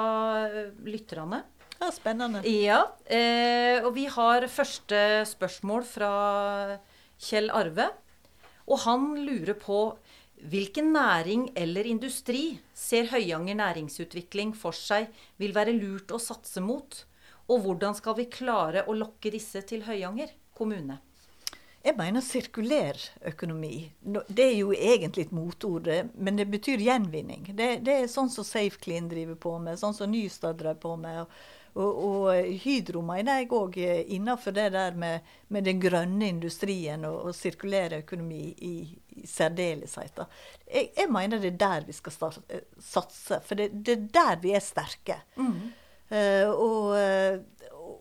lytterne. 0.85 1.41
Ja, 1.81 1.87
spennende. 1.89 2.43
Ja, 2.45 2.81
eh, 3.09 3.81
og 3.81 3.95
vi 3.95 4.03
har 4.05 4.45
første 4.53 4.97
spørsmål 5.25 5.85
fra 5.89 6.09
Kjell 7.17 7.47
Arve. 7.49 7.87
Og 8.69 8.83
han 8.83 9.07
lurer 9.17 9.57
på 9.57 9.79
hvilken 10.51 10.91
næring 10.93 11.47
eller 11.57 11.89
industri 11.89 12.59
ser 12.77 13.09
Høyanger 13.09 13.57
næringsutvikling 13.57 14.53
for 14.57 14.77
seg 14.77 15.09
vil 15.41 15.55
være 15.57 15.73
lurt 15.73 16.13
å 16.13 16.19
satse 16.21 16.61
mot? 16.61 16.99
Og 17.49 17.65
hvordan 17.65 17.97
skal 17.97 18.13
vi 18.19 18.27
klare 18.29 18.83
å 18.85 18.93
lokke 18.93 19.31
disse 19.33 19.63
til 19.65 19.81
Høyanger 19.87 20.35
kommune? 20.53 20.99
Jeg 21.81 21.97
mener 21.97 22.21
sirkulær 22.21 22.99
økonomi. 23.25 23.87
Det 24.29 24.45
er 24.45 24.59
jo 24.59 24.69
egentlig 24.69 25.25
et 25.25 25.33
motord, 25.33 25.89
men 26.13 26.37
det 26.37 26.45
betyr 26.45 26.85
gjenvinning. 26.85 27.49
Det, 27.57 27.71
det 27.81 27.95
er 28.03 28.11
sånn 28.11 28.29
som 28.29 28.45
Safe 28.45 28.77
Clean 28.77 29.09
driver 29.09 29.33
på 29.33 29.55
med, 29.57 29.81
sånn 29.81 29.97
som 29.97 30.13
Nystad 30.13 30.61
drev 30.61 30.77
på 30.85 30.93
med. 31.01 31.23
Og, 31.23 31.57
og, 31.73 31.99
og 32.05 32.49
Hydro 32.63 33.01
mener 33.05 33.39
jeg 33.39 33.51
òg 33.55 33.77
innenfor 33.81 34.55
det 34.55 34.69
der 34.73 34.97
med, 34.99 35.27
med 35.47 35.67
den 35.67 35.79
grønne 35.79 36.27
industrien 36.27 37.05
og, 37.07 37.29
og 37.29 37.35
sirkulær 37.37 37.95
økonomi 38.01 38.41
i, 38.51 38.73
i 39.15 39.27
særdeleshet. 39.27 40.19
Jeg, 40.67 40.89
jeg 40.97 41.11
mener 41.11 41.39
det 41.39 41.53
er 41.53 41.61
der 41.63 41.87
vi 41.87 41.95
skal 41.95 42.15
start, 42.15 42.41
eh, 42.51 42.65
satse, 42.83 43.39
for 43.45 43.59
det, 43.59 43.69
det 43.85 43.97
er 43.97 44.09
der 44.19 44.41
vi 44.43 44.55
er 44.57 44.65
sterke. 44.65 45.21
Eh, 46.11 46.49
og, 46.49 46.91
eh, 46.99 47.39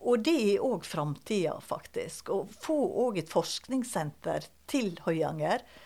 og 0.01 0.25
det 0.25 0.35
er 0.55 0.65
òg 0.67 0.83
framtida, 0.87 1.55
faktisk. 1.63 2.33
Å 2.33 2.43
få 2.51 2.75
òg 3.05 3.21
et 3.21 3.31
forskningssenter 3.31 4.49
til 4.71 4.97
Høyanger 5.05 5.63
eh, 5.63 5.79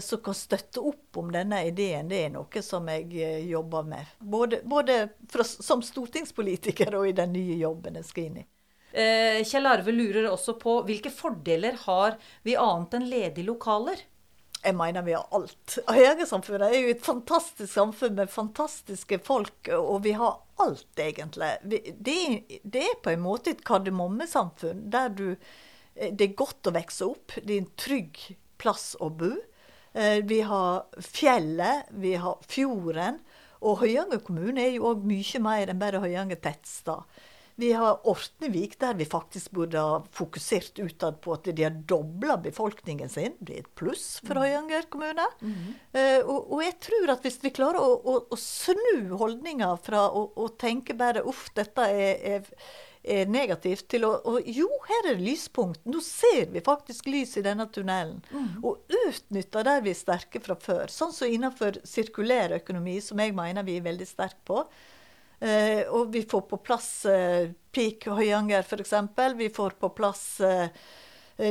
som 0.00 0.20
kan 0.20 0.36
støtte 0.36 0.82
opp 0.84 1.16
om 1.16 1.30
denne 1.32 1.62
ideen, 1.64 2.08
det 2.10 2.24
er 2.26 2.32
noe 2.34 2.62
som 2.62 2.88
jeg 2.92 3.08
eh, 3.16 3.44
jobber 3.48 3.86
med. 3.88 4.14
Både, 4.20 4.60
både 4.64 5.02
fra, 5.32 5.44
som 5.44 5.82
stortingspolitiker 5.84 6.94
og 6.98 7.08
i 7.08 7.16
den 7.16 7.32
nye 7.32 7.56
jobben 7.62 7.96
jeg 8.00 8.08
skal 8.08 8.28
inn 8.28 8.40
i. 8.42 8.46
Eh, 8.92 9.40
Kjell 9.46 9.68
Arve 9.70 9.94
lurer 9.94 10.28
også 10.28 10.56
på 10.60 10.80
hvilke 10.88 11.12
fordeler 11.14 11.78
har 11.86 12.18
vi 12.44 12.58
annet 12.60 12.96
enn 12.98 13.08
ledige 13.08 13.46
lokaler? 13.46 14.02
Jeg 14.60 14.76
mener 14.76 15.04
vi 15.06 15.14
har 15.16 15.24
alt. 15.32 15.78
Høyre-samfunnet 15.88 16.66
er 16.66 16.82
jo 16.82 16.92
et 16.92 17.04
fantastisk 17.04 17.72
samfunn 17.72 18.18
med 18.18 18.28
fantastiske 18.28 19.16
folk, 19.24 19.70
og 19.72 20.02
vi 20.04 20.12
har 20.18 20.42
alt, 20.60 20.90
egentlig. 21.00 21.54
Det, 21.64 21.80
er, 22.12 22.58
det 22.60 22.82
er 22.84 23.00
på 23.00 23.14
en 23.14 23.24
måte 23.24 23.54
et 23.54 23.64
kardemommesamfunn 23.64 24.90
der 24.92 25.08
du 25.16 25.26
eh, 25.32 26.12
Det 26.12 26.26
er 26.26 26.36
godt 26.36 26.68
å 26.68 26.74
vokse 26.76 27.08
opp. 27.08 27.38
Det 27.40 27.56
er 27.56 27.62
en 27.62 27.72
trygg 27.80 28.20
plass 28.60 28.92
å 29.00 29.08
bo. 29.08 29.32
Eh, 29.94 30.20
Vi 30.24 30.40
har 30.46 30.84
fjellet, 31.00 31.90
vi 31.90 32.14
har 32.14 32.38
fjorden. 32.48 33.20
Og 33.60 33.82
Høyanger 33.82 34.22
kommune 34.24 34.62
er 34.62 34.72
jo 34.78 34.86
òg 34.94 35.02
mye 35.04 35.40
mer 35.44 35.68
enn 35.68 35.80
bare 35.82 36.00
Høyanger 36.00 36.38
tettstad. 36.40 37.04
Vi 37.60 37.74
har 37.76 37.98
Ortnevik, 38.08 38.78
der 38.80 38.94
vi 38.96 39.04
faktisk 39.04 39.50
burde 39.52 39.76
ha 39.84 39.98
fokusert 40.16 40.78
utad 40.80 41.18
på 41.20 41.34
at 41.34 41.44
de 41.52 41.66
har 41.66 41.74
dobla 41.90 42.38
befolkningen 42.40 43.10
sin. 43.12 43.34
Det 43.38 43.52
er 43.58 43.66
et 43.66 43.74
pluss 43.76 44.06
for 44.24 44.40
Høyanger 44.40 44.86
kommune. 44.88 45.26
Eh, 45.92 46.22
og, 46.24 46.54
og 46.54 46.62
jeg 46.64 46.78
tror 46.86 47.12
at 47.12 47.26
hvis 47.26 47.36
vi 47.42 47.52
klarer 47.52 47.82
å, 47.84 47.98
å, 48.00 48.14
å 48.32 48.38
snu 48.40 49.12
holdninga 49.20 49.74
fra 49.84 50.06
å, 50.08 50.30
å 50.40 50.48
tenke 50.56 50.96
bare 50.96 51.20
uff, 51.28 51.50
dette 51.58 51.84
er, 51.84 52.16
er, 52.38 52.48
er 53.02 53.30
negativt, 53.32 53.86
til 53.88 54.04
å, 54.04 54.12
og 54.28 54.46
jo, 54.48 54.68
her 54.88 55.10
er 55.10 55.16
det 55.16 55.24
lyspunkt. 55.24 55.80
Nå 55.88 56.02
ser 56.04 56.50
vi 56.52 56.62
faktisk 56.64 57.08
lys 57.08 57.36
i 57.40 57.44
denne 57.44 57.66
tunnelen. 57.72 58.20
Og 58.62 58.82
utnytter 59.06 59.66
der 59.66 59.84
vi 59.84 59.94
er 59.94 59.98
sterke 59.98 60.42
fra 60.44 60.56
før. 60.60 60.92
Sånn 60.92 61.14
som 61.16 61.30
innenfor 61.30 61.80
sirkulær 61.88 62.58
økonomi, 62.60 62.98
som 63.04 63.20
jeg 63.22 63.34
mener 63.36 63.64
vi 63.66 63.78
er 63.80 63.86
veldig 63.88 64.08
sterke 64.08 64.44
på. 64.44 64.64
Eh, 65.40 65.86
og 65.88 66.10
vi 66.12 66.20
får 66.28 66.42
på 66.50 66.58
plass 66.60 66.90
eh, 67.08 67.48
Peak 67.72 68.10
Høyanger 68.12 68.66
f.eks. 68.66 68.92
Vi 69.38 69.48
får 69.56 69.78
på 69.80 69.88
plass 69.96 70.24
eh, 70.44 70.66
eh, 70.68 70.98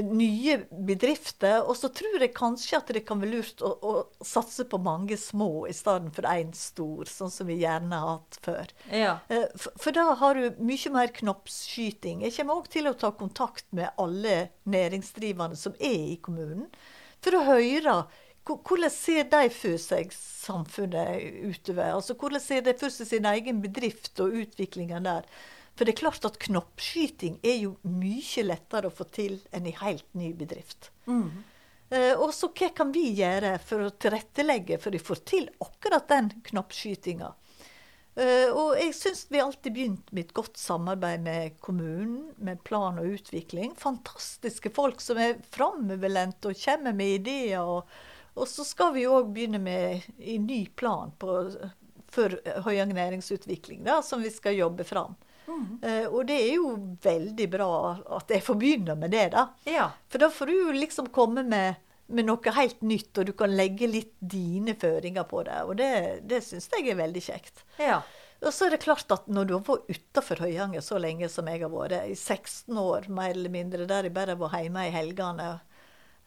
nye 0.05 0.57
bedrifter. 0.69 1.63
Og 1.65 1.77
så 1.79 1.89
tror 1.93 2.21
jeg 2.21 2.33
kanskje 2.37 2.77
at 2.79 2.91
det 2.93 3.03
kan 3.07 3.21
være 3.21 3.39
lurt 3.39 3.63
å, 3.65 3.71
å 3.81 4.25
satse 4.25 4.65
på 4.69 4.79
mange 4.85 5.17
små 5.19 5.65
i 5.69 5.73
stedet 5.75 6.13
for 6.15 6.29
én 6.29 6.53
stor, 6.57 7.09
sånn 7.09 7.33
som 7.33 7.49
vi 7.49 7.59
gjerne 7.63 7.99
har 8.03 8.15
hatt 8.17 8.39
før. 8.45 8.73
Ja. 8.93 9.17
Eh, 9.33 9.47
For, 9.59 9.75
for 9.81 9.97
da 9.97 10.07
har 10.21 10.39
du 10.39 10.61
mye 10.61 10.93
mer 10.95 11.13
knoppskyting. 11.19 12.23
Jeg 12.27 12.37
kommer 12.37 12.61
òg 12.61 12.71
til 12.73 12.89
å 12.89 12.95
ta 12.97 13.11
kontakt 13.17 13.67
med 13.75 13.91
alle 13.99 14.49
næringsdrivende 14.69 15.59
som 15.59 15.77
er 15.79 16.15
i 16.15 16.17
kommunen, 16.21 16.69
for 17.19 17.35
å 17.35 17.45
høre 17.49 18.01
hvordan 18.49 18.89
ser 18.89 19.27
de 19.29 19.49
for 19.53 19.77
seg 19.81 20.13
samfunnet 20.15 21.43
utover? 21.45 21.91
Altså 21.93 22.15
Hvordan 22.17 22.41
ser 22.41 22.63
de 22.65 22.73
for 22.79 22.89
seg 22.93 23.09
sin 23.09 23.27
egen 23.29 23.59
bedrift 23.61 24.19
og 24.23 24.33
utviklinga 24.43 25.01
der? 25.05 25.27
For 25.79 25.87
det 25.87 25.93
er 25.93 26.01
klart 26.01 26.25
at 26.27 26.41
knoppskyting 26.43 27.37
er 27.39 27.61
jo 27.61 27.77
mye 27.87 28.41
lettere 28.43 28.89
å 28.89 28.91
få 28.91 29.05
til 29.15 29.37
enn 29.55 29.69
i 29.69 29.71
helt 29.79 30.09
ny 30.19 30.33
bedrift. 30.35 30.89
Eh, 31.87 32.19
og 32.19 32.33
så 32.35 32.49
hva 32.51 32.67
kan 32.75 32.91
vi 32.91 33.05
gjøre 33.15 33.53
for 33.63 33.85
å 33.85 33.93
tilrettelegge 33.95 34.75
for 34.83 34.91
å 34.91 34.99
få 34.99 35.15
til 35.23 35.47
akkurat 35.63 36.09
den 36.11 36.27
knoppskytinga? 36.49 37.29
Eh, 38.19 38.51
og 38.51 38.73
jeg 38.75 38.91
syns 38.97 39.23
vi 39.31 39.39
alltid 39.39 39.77
begynt 39.77 40.11
med 40.11 40.25
et 40.25 40.35
godt 40.35 40.59
samarbeid 40.59 41.23
med 41.23 41.55
kommunen, 41.63 42.33
med 42.43 42.59
plan 42.67 42.99
og 42.99 43.15
utvikling. 43.15 43.71
Fantastiske 43.79 44.73
folk 44.75 44.99
som 44.99 45.21
er 45.23 45.39
framoverlente 45.55 46.51
og 46.51 46.59
kommer 46.59 46.99
med 46.99 47.21
ideer. 47.21 47.63
Og, 47.63 47.87
og 48.35 48.51
så 48.51 48.67
skal 48.67 48.91
vi 48.99 49.07
òg 49.07 49.31
begynne 49.31 49.63
med 49.63 50.11
en 50.19 50.51
ny 50.51 50.65
plan 50.75 51.15
på, 51.23 51.39
for 52.11 52.35
Høyanger 52.67 52.99
næringsutvikling, 52.99 53.85
da, 53.87 54.01
som 54.03 54.27
vi 54.27 54.35
skal 54.35 54.59
jobbe 54.59 54.83
fram. 54.83 55.15
Eh, 55.81 56.05
og 56.07 56.23
det 56.29 56.37
er 56.37 56.55
jo 56.55 56.71
veldig 57.03 57.49
bra 57.51 57.71
at 58.19 58.33
jeg 58.33 58.45
får 58.45 58.57
begynne 58.61 58.95
med 58.99 59.13
det, 59.15 59.29
da. 59.35 59.47
Ja. 59.69 59.89
For 60.11 60.21
da 60.21 60.29
får 60.33 60.51
du 60.51 60.55
jo 60.57 60.75
liksom 60.75 61.09
komme 61.15 61.43
med, 61.47 61.81
med 62.07 62.29
noe 62.29 62.55
helt 62.57 62.81
nytt, 62.85 63.11
og 63.17 63.29
du 63.29 63.33
kan 63.37 63.53
legge 63.55 63.89
litt 63.89 64.15
dine 64.19 64.75
føringer 64.79 65.27
på 65.29 65.43
det. 65.47 65.59
Og 65.65 65.75
det, 65.79 65.91
det 66.29 66.43
syns 66.45 66.69
jeg 66.73 66.89
er 66.91 67.01
veldig 67.01 67.25
kjekt. 67.31 67.65
ja. 67.81 68.01
Og 68.39 68.53
så 68.55 68.69
er 68.69 68.71
det 68.71 68.83
klart 68.85 69.11
at 69.11 69.25
når 69.27 69.47
du 69.47 69.53
har 69.57 69.63
vært 69.67 69.89
utafor 69.91 70.39
Høyanger 70.45 70.83
så 70.83 70.99
lenge 71.01 71.27
som 71.31 71.47
jeg 71.51 71.59
har 71.59 71.71
vært, 71.73 72.05
i 72.07 72.15
16 72.15 72.77
år 72.79 73.09
mer 73.11 73.33
eller 73.33 73.51
mindre, 73.51 73.87
der 73.89 74.07
jeg 74.07 74.15
bare 74.15 74.37
var 74.39 74.55
hjemme 74.55 74.85
i 74.87 74.93
helgene, 74.93 75.47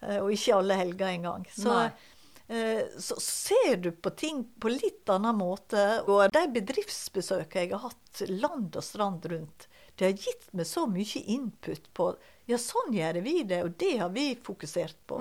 eh, 0.03 0.19
og 0.19 0.29
ikke 0.35 0.59
alle 0.59 0.77
helger 0.77 1.09
engang, 1.09 1.47
så, 1.57 1.71
Nei. 1.71 2.11
Eh, 2.49 2.85
så 2.99 3.19
ser 3.21 3.77
du 3.85 3.91
på 3.93 4.11
ting 4.11 4.45
på 4.61 4.73
litt 4.73 5.11
annen 5.13 5.39
måte. 5.39 6.03
Og 6.07 6.33
de 6.33 6.47
bedriftsbesøkene 6.57 7.67
jeg 7.67 7.75
har 7.75 7.87
hatt 7.89 8.25
land 8.31 8.79
og 8.79 8.87
strand 8.87 9.29
rundt, 9.33 9.69
det 9.97 10.09
har 10.09 10.17
gitt 10.17 10.49
meg 10.57 10.67
så 10.67 10.87
mye 10.89 11.21
input 11.35 11.91
på 11.95 12.13
ja, 12.51 12.59
sånn 12.59 12.95
gjør 12.97 13.21
vi 13.23 13.43
det, 13.47 13.61
og 13.63 13.77
det 13.79 13.93
har 14.01 14.11
vi 14.15 14.33
fokusert 14.35 14.99
på. 15.07 15.21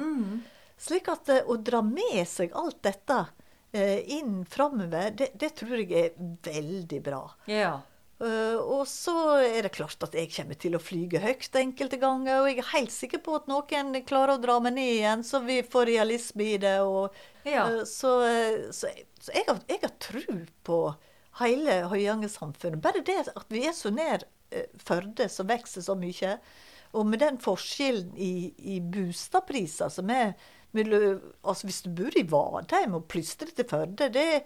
Slik 0.82 1.12
at 1.12 1.30
eh, 1.30 1.46
å 1.46 1.60
dra 1.62 1.84
med 1.86 2.24
seg 2.28 2.56
alt 2.58 2.82
dette 2.88 3.20
eh, 3.72 4.00
inn 4.18 4.42
framover, 4.50 5.14
det, 5.18 5.32
det 5.38 5.52
tror 5.60 5.78
jeg 5.78 5.92
er 5.92 6.36
veldig 6.48 7.02
bra. 7.06 7.22
Ja. 7.52 7.76
Eh, 8.22 8.58
og 8.60 8.84
så 8.90 9.14
er 9.42 9.66
det 9.66 9.72
klart 9.74 10.04
at 10.06 10.14
jeg 10.14 10.30
kommer 10.36 10.58
til 10.62 10.76
å 10.78 10.82
flyge 10.82 11.22
høyt 11.24 11.56
enkelte 11.58 11.98
ganger, 12.02 12.42
og 12.44 12.50
jeg 12.52 12.60
er 12.62 12.68
helt 12.76 12.94
sikker 12.94 13.22
på 13.26 13.36
at 13.40 13.48
noen 13.50 13.96
klarer 14.06 14.36
å 14.36 14.42
dra 14.44 14.60
meg 14.62 14.76
ned 14.78 14.92
igjen, 15.00 15.24
så 15.26 15.42
vi 15.46 15.62
får 15.66 15.90
realisme 15.90 16.50
i 16.54 16.58
det. 16.62 16.76
Og, 16.86 17.16
Ja. 17.48 17.66
eh, 17.68 17.84
så, 17.90 18.12
eh, 18.28 18.68
så, 18.72 18.92
så 19.20 19.34
jeg, 19.34 19.46
har, 19.48 19.62
jeg 19.68 19.82
har 19.82 19.96
tro 20.00 20.38
på 20.68 20.82
hele 21.42 21.80
Høyanger-samfunnet. 21.90 22.82
Bare 22.84 23.02
det 23.08 23.18
at 23.34 23.48
vi 23.50 23.66
er 23.66 23.74
så 23.78 23.90
nær 23.94 24.28
Førde, 24.84 25.30
som 25.32 25.48
vokser 25.48 25.80
så 25.80 25.94
mye. 25.96 26.34
Og 26.92 27.06
med 27.08 27.22
den 27.24 27.38
forskjellen 27.40 28.18
i, 28.20 28.52
i 28.60 28.82
bostadpriser 28.84 29.88
som 29.90 30.10
er 30.12 30.34
mellom- 30.76 31.22
altså 31.42 31.70
Hvis 31.70 31.82
du 31.86 31.90
bor 31.96 32.18
i 32.20 32.26
Vadheim 32.28 32.98
og 32.98 33.06
plystrer 33.08 33.54
til 33.56 33.64
Førde, 33.70 34.10
det, 34.12 34.44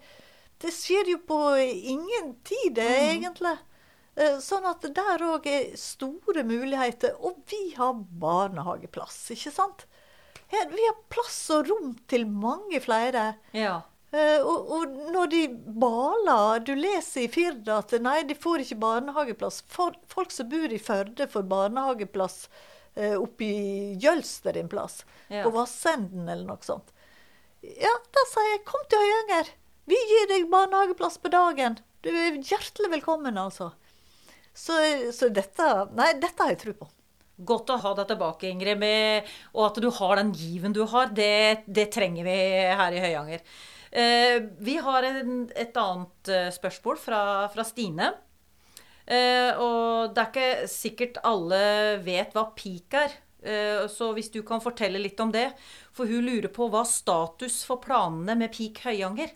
det 0.65 0.73
skjer 0.73 1.13
jo 1.13 1.21
på 1.29 1.39
ingen 1.61 2.35
tid, 2.47 2.75
det, 2.79 2.89
egentlig. 3.13 3.55
Eh, 4.15 4.37
Sånn 4.43 4.65
at 4.67 4.85
der 4.95 5.23
òg 5.27 5.47
er 5.49 5.73
store 5.79 6.45
muligheter. 6.47 7.17
Og 7.21 7.41
vi 7.51 7.75
har 7.77 7.97
barnehageplass, 8.21 9.19
ikke 9.35 9.53
sant? 9.53 9.85
Her, 10.51 10.69
vi 10.71 10.83
har 10.85 10.97
plass 11.09 11.39
og 11.55 11.69
rom 11.69 11.91
til 12.09 12.25
mange 12.29 12.79
flere. 12.83 13.33
Ja. 13.55 13.81
Eh, 14.15 14.39
og, 14.39 14.69
og 14.71 14.93
når 15.11 15.31
de 15.33 15.39
baler 15.81 16.61
Du 16.63 16.71
leser 16.77 17.25
i 17.25 17.31
Firda 17.31 17.79
at 17.81 17.95
nei, 17.99 18.19
de 18.29 18.37
får 18.37 18.63
ikke 18.63 18.79
barnehageplass. 18.83 19.63
For, 19.71 19.97
folk 20.11 20.31
som 20.31 20.49
bor 20.51 20.71
i 20.71 20.79
Førde, 20.79 21.27
får 21.31 21.47
barnehageplass 21.51 22.45
eh, 22.95 23.17
oppe 23.17 23.49
i 23.49 23.93
Jølster 24.01 24.61
en 24.61 24.71
plass. 24.71 25.01
Ja. 25.27 25.43
På 25.43 25.53
Vassenden 25.57 26.29
eller 26.29 26.47
noe 26.47 26.65
sånt. 26.65 26.93
Ja, 27.65 27.91
da 28.13 28.25
sier 28.29 28.51
jeg 28.53 28.65
kom 28.69 28.83
til 28.91 29.01
Høyanger. 29.01 29.53
Vi 29.85 29.97
gir 30.09 30.29
deg 30.31 30.47
barnehageplass 30.49 31.19
på 31.21 31.29
dagen. 31.33 31.77
Du 32.01 32.09
er 32.09 32.39
hjertelig 32.41 32.89
velkommen, 32.97 33.37
altså. 33.37 33.71
Så, 34.55 34.77
så 35.13 35.29
dette 35.29 35.67
Nei, 35.97 36.13
dette 36.21 36.41
har 36.41 36.53
jeg 36.53 36.61
tro 36.63 36.73
på. 36.79 36.89
Godt 37.45 37.73
å 37.73 37.77
ha 37.83 37.91
deg 37.97 38.09
tilbake, 38.09 38.49
Ingrid. 38.49 38.79
Med, 38.81 39.29
og 39.53 39.67
at 39.67 39.79
du 39.83 39.89
har 39.93 40.17
den 40.21 40.31
given 40.37 40.73
du 40.73 40.85
har, 40.89 41.11
det, 41.13 41.65
det 41.67 41.89
trenger 41.93 42.25
vi 42.25 42.37
her 42.81 42.95
i 42.95 43.03
Høyanger. 43.03 43.43
Eh, 43.95 44.37
vi 44.65 44.77
har 44.81 45.05
en, 45.07 45.45
et 45.53 45.77
annet 45.79 46.31
eh, 46.33 46.49
spørsmål 46.55 46.99
fra, 46.99 47.21
fra 47.53 47.67
Stine. 47.67 48.09
Eh, 49.05 49.51
og 49.61 50.15
det 50.15 50.23
er 50.23 50.31
ikke 50.31 50.71
sikkert 50.71 51.21
alle 51.27 51.61
vet 52.05 52.33
hva 52.33 52.47
peak 52.57 52.97
er. 53.03 53.19
Eh, 53.45 53.85
så 53.91 54.09
hvis 54.17 54.31
du 54.33 54.41
kan 54.47 54.63
fortelle 54.63 55.01
litt 55.03 55.19
om 55.21 55.33
det. 55.35 55.51
For 55.93 56.09
hun 56.09 56.25
lurer 56.25 56.49
på 56.49 56.71
hva 56.73 56.81
status 56.89 57.61
for 57.67 57.83
planene 57.83 58.39
med 58.39 58.55
Peak 58.55 58.81
Høyanger. 58.87 59.35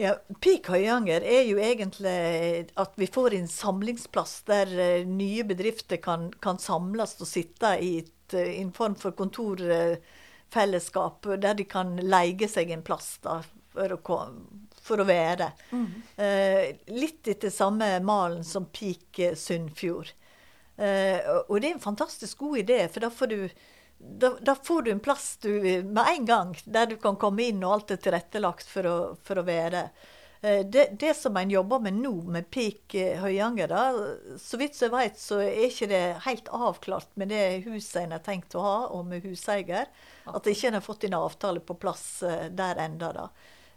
Ja, 0.00 0.14
Peak 0.40 0.70
Høyanger 0.72 1.20
er 1.28 1.42
jo 1.44 1.58
egentlig 1.60 2.70
at 2.80 2.94
vi 2.96 3.04
får 3.10 3.34
en 3.36 3.48
samlingsplass 3.52 4.38
der 4.48 4.70
eh, 4.80 5.02
nye 5.04 5.44
bedrifter 5.44 6.00
kan, 6.00 6.30
kan 6.40 6.56
samles 6.62 7.18
og 7.20 7.28
sitte 7.28 7.74
i 7.84 7.98
et, 7.98 8.32
eh, 8.32 8.62
en 8.62 8.72
form 8.72 8.94
for 8.96 9.12
kontorfellesskap, 9.18 11.28
der 11.42 11.54
de 11.58 11.64
kan 11.68 12.00
leie 12.00 12.48
seg 12.48 12.72
en 12.72 12.80
plass 12.86 13.18
da, 13.26 13.42
for, 13.74 13.92
å, 13.92 13.98
for 14.80 15.04
å 15.04 15.06
være. 15.10 15.50
Eh, 16.16 16.80
litt 16.96 17.28
etter 17.28 17.52
samme 17.52 18.00
malen 18.00 18.40
som 18.46 18.70
Peak 18.72 19.18
eh, 19.20 19.36
Sunnfjord. 19.36 20.14
Eh, 20.80 21.20
og 21.44 21.60
det 21.60 21.68
er 21.68 21.76
en 21.76 21.88
fantastisk 21.90 22.40
god 22.46 22.56
idé, 22.64 22.88
for 22.88 23.04
da 23.04 23.12
får 23.12 23.28
du 23.34 23.40
da, 24.00 24.30
da 24.40 24.54
får 24.54 24.82
du 24.82 24.90
en 24.90 25.00
plass 25.00 25.36
du, 25.42 25.52
med 25.84 26.04
en 26.08 26.24
gang, 26.26 26.54
der 26.64 26.86
du 26.86 26.96
kan 26.96 27.18
komme 27.20 27.50
inn 27.50 27.60
og 27.64 27.74
alt 27.74 27.92
er 27.94 28.00
tilrettelagt 28.00 28.68
for 28.68 28.88
å, 28.88 28.96
for 29.22 29.40
å 29.40 29.44
være. 29.46 29.84
Eh, 30.40 30.62
Det, 30.66 30.86
det 31.00 31.12
som 31.18 31.36
en 31.36 31.50
jobber 31.52 31.82
med 31.84 31.98
nå, 32.00 32.12
med 32.32 32.48
Peak 32.50 32.94
eh, 32.96 33.20
Høyanger, 33.20 33.68
da, 33.68 33.82
så 34.40 34.56
vidt 34.60 34.80
jeg 34.80 34.92
vet, 34.94 35.20
så 35.20 35.42
er 35.44 35.66
ikke 35.68 35.90
det 35.90 36.02
helt 36.24 36.48
avklart 36.48 37.12
med 37.20 37.28
det 37.28 37.44
huset 37.66 38.06
en 38.06 38.16
har 38.16 38.24
tenkt 38.24 38.56
å 38.56 38.64
ha, 38.64 38.76
og 38.96 39.04
med 39.10 39.24
huseier. 39.28 39.92
At 40.32 40.48
ikke 40.48 40.70
en 40.70 40.78
har 40.80 40.86
fått 40.86 41.04
en 41.04 41.18
avtale 41.20 41.60
på 41.60 41.76
plass 41.76 42.22
eh, 42.24 42.48
der 42.48 42.80
enda 42.80 43.12
da. 43.16 43.30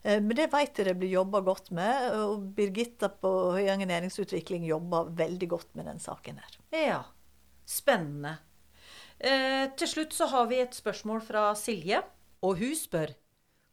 Men 0.04 0.34
det 0.36 0.50
vet 0.52 0.76
jeg 0.76 0.84
det 0.90 0.94
blir 1.00 1.14
jobba 1.14 1.40
godt 1.48 1.70
med, 1.72 2.10
og 2.20 2.42
Birgitta 2.58 3.08
på 3.08 3.30
Høyanger 3.56 3.88
næringsutvikling 3.88 4.66
jobber 4.68 5.08
veldig 5.16 5.48
godt 5.54 5.70
med 5.80 5.88
den 5.88 6.02
saken 6.04 6.42
her. 6.44 6.58
Ja, 6.76 6.98
spennende. 7.64 8.34
Eh, 9.24 9.70
til 9.80 9.88
slutt 9.88 10.16
så 10.16 10.28
har 10.28 10.50
vi 10.50 10.60
et 10.60 10.76
spørsmål 10.76 11.22
fra 11.24 11.50
Silje. 11.56 12.02
Og 12.44 12.60
hun 12.60 12.76
spør 12.76 13.14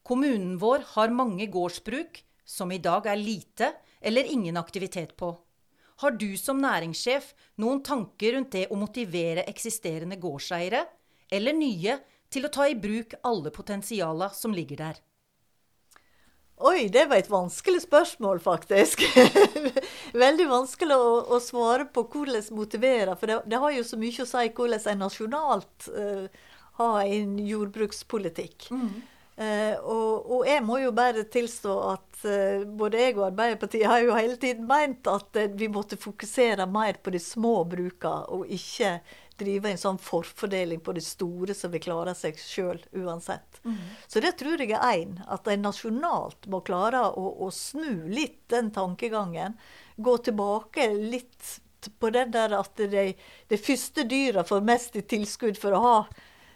Kommunen 0.06 0.56
vår 0.62 0.84
har 0.94 1.12
mange 1.12 1.46
gårdsbruk 1.50 2.22
som 2.46 2.70
i 2.72 2.78
dag 2.82 3.06
er 3.10 3.18
lite 3.18 3.72
eller 4.00 4.30
ingen 4.30 4.56
aktivitet 4.56 5.16
på. 5.18 5.34
Har 6.00 6.14
du 6.16 6.32
som 6.40 6.62
næringssjef 6.62 7.34
noen 7.60 7.82
tanker 7.84 8.36
rundt 8.36 8.54
det 8.54 8.68
å 8.70 8.78
motivere 8.80 9.44
eksisterende 9.50 10.16
gårdseiere, 10.16 10.86
eller 11.30 11.52
nye, 11.52 11.98
til 12.30 12.46
å 12.46 12.52
ta 12.54 12.64
i 12.70 12.78
bruk 12.78 13.18
alle 13.26 13.52
potensiala 13.52 14.30
som 14.32 14.54
ligger 14.56 14.80
der? 14.80 15.02
Oi, 16.60 16.88
det 16.92 17.06
var 17.08 17.16
et 17.16 17.30
vanskelig 17.30 17.80
spørsmål, 17.86 18.40
faktisk. 18.44 19.00
Veldig 20.24 20.46
vanskelig 20.50 20.96
å, 20.96 21.12
å 21.32 21.38
svare 21.40 21.86
på 21.88 22.04
hvordan 22.12 22.50
motivere, 22.52 23.14
for 23.16 23.30
det, 23.30 23.38
det 23.48 23.60
har 23.62 23.72
jo 23.72 23.84
så 23.86 23.96
mye 24.00 24.26
å 24.26 24.28
si 24.28 24.50
hvordan 24.58 24.90
en 24.92 25.00
nasjonalt 25.00 25.88
uh, 25.94 26.26
har 26.82 26.98
en 27.06 27.38
jordbrukspolitikk. 27.48 28.68
Eh, 29.40 29.72
og, 29.78 30.26
og 30.28 30.44
jeg 30.44 30.60
må 30.66 30.76
jo 30.82 30.90
bare 30.92 31.24
tilstå 31.32 31.78
at 31.94 32.24
uh, 32.28 32.66
både 32.76 33.06
jeg 33.06 33.14
og 33.16 33.30
Arbeiderpartiet 33.30 33.88
har 33.88 34.04
jo 34.04 34.18
hele 34.18 34.36
tiden 34.36 34.68
meint 34.68 35.08
at 35.08 35.40
vi 35.56 35.70
måtte 35.72 35.96
fokusere 35.96 36.68
mer 36.68 37.00
på 37.00 37.14
de 37.14 37.22
små 37.24 37.62
brukene, 37.72 38.26
og 38.36 38.52
ikke 38.52 38.98
drive 39.40 39.70
en 39.72 39.80
sånn 39.80 39.98
forfordeling 40.00 40.80
på 40.84 40.94
de 40.96 41.02
store 41.04 41.56
som 41.56 41.72
vil 41.72 41.82
klare 41.82 42.14
seg 42.18 42.38
sjøl 42.40 42.78
uansett. 43.00 43.60
Så 44.06 44.20
det 44.22 44.36
tror 44.40 44.60
jeg 44.60 44.76
er 44.76 44.84
én. 45.00 45.16
At 45.28 45.48
en 45.50 45.64
nasjonalt 45.66 46.46
må 46.52 46.60
klare 46.66 47.02
å, 47.10 47.26
å 47.46 47.50
snu 47.50 48.06
litt 48.12 48.42
den 48.52 48.70
tankegangen. 48.76 49.56
Gå 49.96 50.16
tilbake 50.28 50.90
litt 50.96 51.56
på 51.98 52.10
den 52.12 52.30
der 52.34 52.52
at 52.58 52.76
de, 52.76 53.14
de 53.48 53.56
første 53.56 54.04
dyra 54.04 54.44
får 54.44 54.66
mest 54.68 54.96
i 55.00 55.02
tilskudd 55.08 55.56
for 55.60 55.72
å 55.76 55.80
ha. 55.84 55.94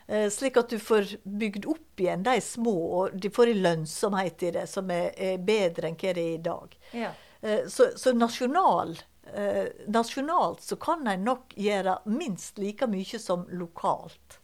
Eh, 0.06 0.26
slik 0.28 0.58
at 0.60 0.68
du 0.68 0.76
får 0.76 1.14
bygd 1.24 1.64
opp 1.72 2.00
igjen 2.04 2.26
de 2.26 2.34
små, 2.44 2.74
og 2.98 3.14
de 3.16 3.30
får 3.32 3.54
en 3.54 3.62
lønnsomhet 3.64 4.42
i 4.44 4.50
det 4.58 4.66
som 4.68 4.90
er, 4.92 5.14
er 5.16 5.38
bedre 5.40 5.88
enn 5.88 5.96
hva 5.96 6.12
det 6.12 6.24
er 6.26 6.34
i 6.34 6.42
dag. 6.44 6.76
Ja. 6.92 7.14
Eh, 7.40 7.64
Så, 7.72 7.86
så 7.96 8.12
nasjonal, 8.12 8.98
eh, 9.32 9.66
nasjonalt 9.88 10.60
så 10.60 10.76
kan 10.76 11.06
en 11.08 11.24
nok 11.24 11.54
gjøre 11.56 11.98
minst 12.10 12.58
like 12.58 12.86
mye 12.90 13.18
som 13.18 13.46
lokalt. 13.50 14.40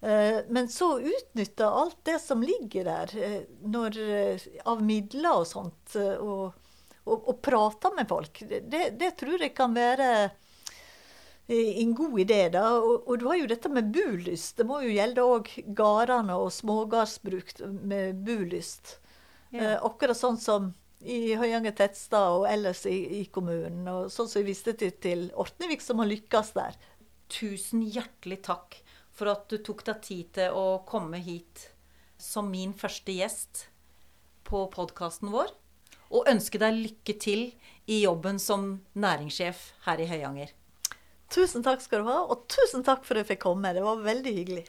Eh, 0.00 0.40
Men 0.48 0.68
så 0.68 0.98
utnytte 1.00 1.66
alt 1.66 1.98
det 2.08 2.18
som 2.22 2.42
ligger 2.42 2.84
der 2.84 3.16
eh, 3.18 3.40
når, 3.62 4.00
av 4.64 4.82
midler 4.82 5.42
og 5.42 5.46
sånt, 5.46 5.96
og, 5.96 6.52
og, 7.04 7.16
og 7.28 7.40
prate 7.42 7.92
med 7.96 8.08
folk. 8.08 8.42
Det, 8.48 8.90
det 8.98 9.16
tror 9.20 9.42
jeg 9.42 9.54
kan 9.56 9.74
være 9.74 10.30
en 11.48 11.94
god 11.96 12.18
idé. 12.20 12.48
da, 12.52 12.74
og, 12.76 13.08
og 13.08 13.18
du 13.18 13.26
har 13.30 13.38
jo 13.40 13.46
dette 13.48 13.70
med 13.72 13.92
bulyst. 13.92 14.56
Det 14.58 14.66
må 14.68 14.82
jo 14.84 14.92
gjelde 14.92 15.24
òg 15.24 15.48
gårdene 15.76 16.36
og 16.36 16.52
smågardsbruk 16.52 17.54
med 17.88 18.20
bulyst. 18.26 18.98
Ja. 19.50 19.78
Akkurat 19.80 20.18
sånn 20.18 20.36
som 20.36 20.74
i 21.00 21.34
Høyanger 21.38 21.74
tettstad 21.78 22.40
og 22.40 22.46
ellers 22.50 22.84
i, 22.90 23.20
i 23.20 23.24
kommunen. 23.32 23.86
Og 23.90 24.12
sånn 24.12 24.28
som 24.30 24.40
jeg 24.40 24.48
viste 24.50 24.74
til, 24.78 24.94
til 25.02 25.26
Ortnevik, 25.38 25.82
som 25.84 26.02
har 26.02 26.10
lykkes 26.10 26.52
der. 26.56 26.78
Tusen 27.30 27.84
hjertelig 27.84 28.40
takk 28.48 28.80
for 29.14 29.30
at 29.32 29.48
du 29.50 29.58
tok 29.62 29.84
deg 29.86 30.02
tid 30.04 30.30
til 30.38 30.54
å 30.56 30.80
komme 30.88 31.20
hit 31.22 31.68
som 32.18 32.50
min 32.50 32.74
første 32.74 33.14
gjest 33.14 33.66
på 34.48 34.64
podkasten 34.74 35.30
vår. 35.34 35.52
Og 36.08 36.28
ønske 36.30 36.60
deg 36.60 36.78
lykke 36.78 37.14
til 37.20 37.50
i 37.88 38.00
jobben 38.00 38.40
som 38.40 38.78
næringssjef 38.96 39.60
her 39.84 40.00
i 40.00 40.08
Høyanger. 40.08 40.54
Tusen 41.28 41.64
takk 41.64 41.82
skal 41.84 42.00
du 42.00 42.08
ha, 42.08 42.22
og 42.24 42.46
tusen 42.48 42.84
takk 42.84 43.04
for 43.04 43.14
at 43.14 43.26
jeg 43.26 43.34
fikk 43.34 43.44
komme. 43.44 43.74
Det 43.76 43.84
var 43.84 44.00
veldig 44.00 44.32
hyggelig. 44.32 44.64